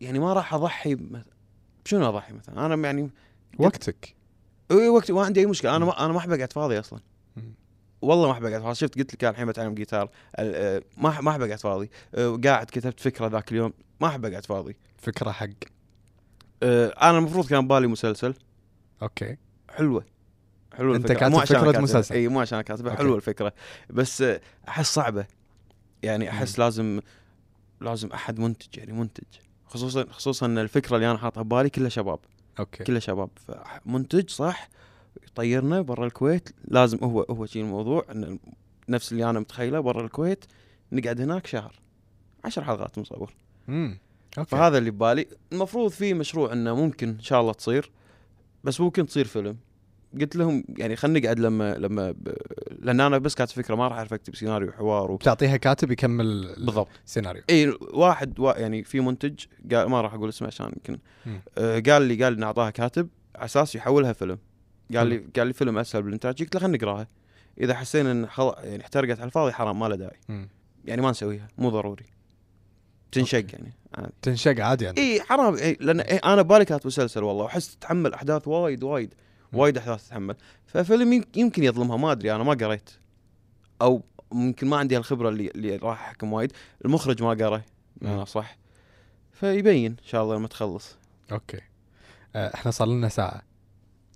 [0.00, 1.24] يعني ما راح أضحي مث-
[1.84, 3.10] شنو أضحي مثلا؟ أنا يعني
[3.58, 4.14] وقتك.
[4.70, 5.76] اي وقت ما عندي أي مشكلة.
[5.76, 7.00] أنا ما أنا ما أحب أقعد فاضي أصلا.
[7.36, 7.54] مم.
[8.02, 8.74] والله ما أحب أقعد فاضي.
[8.74, 10.10] شفت قلت لك الحين بتعلم جيتار.
[10.36, 11.90] أه، ما ما أحب أقعد فاضي.
[12.14, 13.72] أه، قاعد كتبت فكرة ذاك اليوم.
[14.00, 14.76] ما أحب أقعد فاضي.
[14.98, 15.46] فكرة حق.
[16.62, 18.34] أه، أنا المفروض كان بالي مسلسل.
[19.02, 19.36] okay.
[19.70, 20.04] حلوة.
[20.80, 21.20] حلوة أنت الفكرة.
[21.20, 21.80] كاتب مو عشان كاتبها.
[21.80, 22.14] مسلسل.
[22.14, 23.02] إي مو عشان كاتبها okay.
[23.02, 23.52] حلوة الفكرة.
[23.90, 24.24] بس
[24.68, 25.26] أحس صعبة.
[26.02, 27.00] يعني أحس لازم
[27.80, 29.24] لازم أحد منتج يعني منتج.
[29.66, 32.18] خصوصا خصوصا إن الفكرة اللي أنا حاطها ببالي كلها شباب.
[32.58, 32.84] okay.
[32.84, 33.30] كلها شباب.
[33.46, 34.68] فمنتج صح
[35.26, 36.48] يطيرنا برا الكويت.
[36.64, 38.38] لازم هو هو شيء الموضوع إن
[38.88, 40.44] نفس اللي أنا متخيله برا الكويت
[40.92, 41.74] نقعد هناك شهر.
[42.44, 43.34] عشر حلقات مصور.
[43.68, 43.98] امم
[44.38, 44.50] okay.
[44.50, 45.26] فهذا اللي ببالي.
[45.52, 47.90] المفروض في مشروع إنه ممكن إن شاء الله تصير
[48.64, 49.56] بس ممكن تصير فيلم.
[50.20, 52.36] قلت لهم يعني خلينا نقعد لما لما ب...
[52.78, 55.16] لأن أنا بس كانت فكره ما راح أعرف أكتب سيناريو وحوار و...
[55.16, 56.88] بتعطيها كاتب يكمل بالضبط.
[57.06, 57.42] السيناريو.
[57.50, 58.58] إي واحد وا...
[58.58, 60.98] يعني في منتج قال ما راح أقول اسمه عشان يمكن.
[61.58, 64.38] آه قال لي قال لي نعطاها كاتب على أساس يحولها فيلم.
[64.96, 66.42] قال لي قال لي فيلم أسهل بالإنتاج.
[66.42, 67.08] قلت له خلينا نقرأها.
[67.60, 68.52] إذا حسينا إن خل...
[68.58, 70.18] يعني احترقت على الفاضي حرام ما له داعي.
[70.28, 70.48] مم.
[70.84, 72.06] يعني ما نسويها مو ضروري.
[73.12, 73.72] تنشق يعني.
[73.94, 74.98] عادي تنشق عادي يعني.
[74.98, 75.54] إي حرام.
[75.54, 79.14] إيه لأن إيه أنا بالي كانت مسلسل والله وأحس تتحمل أحداث وايد وايد.
[79.52, 80.36] وايد أحداث تتحمل.
[80.66, 82.90] ففيلم يم- يمكن يظلمها ما أدري أنا ما قريت.
[83.82, 86.52] أو ممكن ما عندي الخبره اللي اللي راح أحكم وايد.
[86.84, 87.62] المخرج ما قرأ
[88.02, 88.56] أنا صح.
[89.32, 90.96] فيبين إن شاء الله لما تخلص.
[91.32, 91.60] okay.
[92.36, 93.42] آه، إحنا صار لنا ساعة.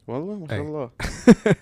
[0.07, 0.67] والله ما شاء أي.
[0.67, 0.91] الله.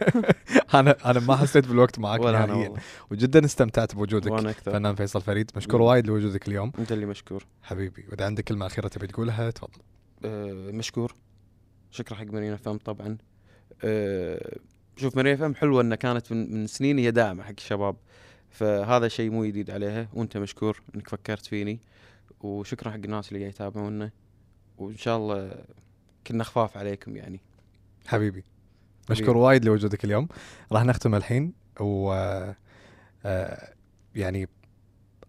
[0.80, 2.72] أنا أنا ما حسيت بالوقت معك نهائيا.
[3.10, 4.72] وجدا استمتعت بوجودك وأنا أكثر.
[4.72, 5.50] فنان فيصل فريد.
[5.56, 5.82] مشكور.
[5.82, 6.72] وايد لوجودك اليوم.
[6.78, 7.46] أنت اللي مشكور.
[7.62, 9.82] حبيبي وإذا عندك كلمة أخيرة تبي تقولها تفضل.
[10.24, 11.14] أه مشكور.
[11.90, 13.18] شكرا حق مارينا فم طبعا.
[13.84, 14.58] أه
[14.96, 17.96] شوف مارينا فم حلوة إنها كانت من, من سنين هي داعمة حق الشباب.
[18.50, 21.80] فهذا شيء مو جديد عليها وأنت مشكور إنك فكرت فيني.
[22.40, 24.10] وشكرا حق الناس اللي قاعد يتابعونا.
[24.78, 25.64] وإن شاء الله
[26.26, 27.40] كنا خفاف عليكم يعني.
[28.06, 28.44] حبيبي
[29.10, 30.28] مشكور وايد لوجودك اليوم.
[30.72, 31.52] راح نختم الحين.
[31.80, 32.12] و
[33.24, 33.72] آه،
[34.14, 34.48] يعني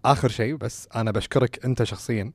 [0.06, 2.32] آخر شيء بس أنا بشكرك أنت شخصيا.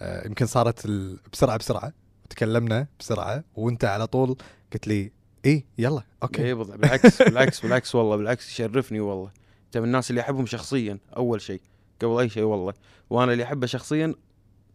[0.00, 1.92] آه، يمكن صارت ال- بسرعة بسرعة.
[2.24, 4.36] وتكلمنا بسرعة وأنت على طول
[4.72, 5.12] قلت لي
[5.46, 6.46] اي يلا okay.
[6.46, 9.30] اي بالعكس بالعكس بالعكس والله بالعكس يشرفني والله.
[9.66, 11.60] انت من الناس اللي أحبهم شخصيا أول شيء
[12.02, 12.74] قبل أي شيء والله.
[13.10, 14.14] وأنا اللي أحبه شخصيا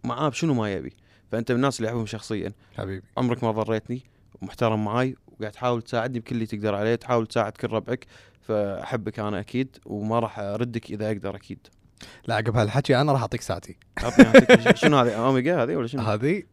[0.03, 0.93] معاه بشنو ما يبي.
[1.31, 2.53] فأنت من الناس اللي أحبهم شخصيا.
[2.77, 3.05] حبيبي.
[3.17, 4.03] عمرك ما ضريتني
[4.41, 8.05] ومحترم معاي وقاعد تحاول تساعدني بكل اللي تقدر عليه تحاول تساعد كل ربعك
[8.41, 11.67] فأحبك أنا أكيد وما راح أردك إذا أقدر أكيد.
[12.27, 13.77] لا عقب هالحكي أنا راح أعطيك ساعتي.
[14.73, 16.43] شنو هذه؟ أوميجا هذه ولا شنو؟ هذه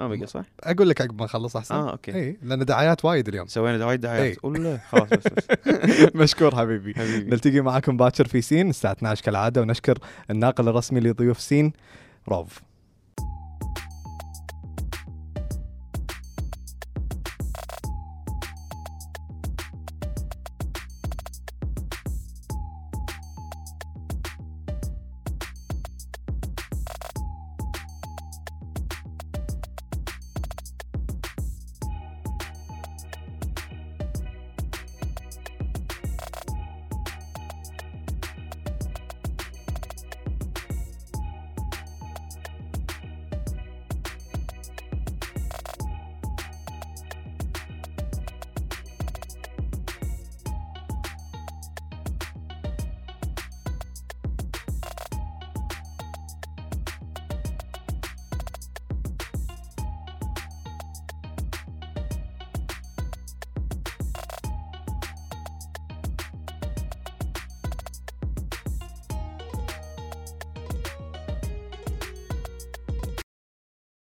[0.00, 1.74] اوميجا صح؟ أقول لك عقب ما نخلص أحسن.
[1.74, 2.14] آه okay.
[2.14, 3.46] إي لأن دعايات وايد اليوم.
[3.46, 4.00] سوينا وايد.
[4.00, 4.44] دعايات.
[4.44, 5.48] ولا خلاص بس بس.
[6.22, 6.94] مشكور حبيبي.
[6.94, 7.30] حبيبي.
[7.30, 9.98] نلتقي معاكم باكر في سين الساعة 12 كالعادة ونشكر
[10.30, 11.72] الناقل الرسمي لضيوف سين
[12.28, 12.60] روف.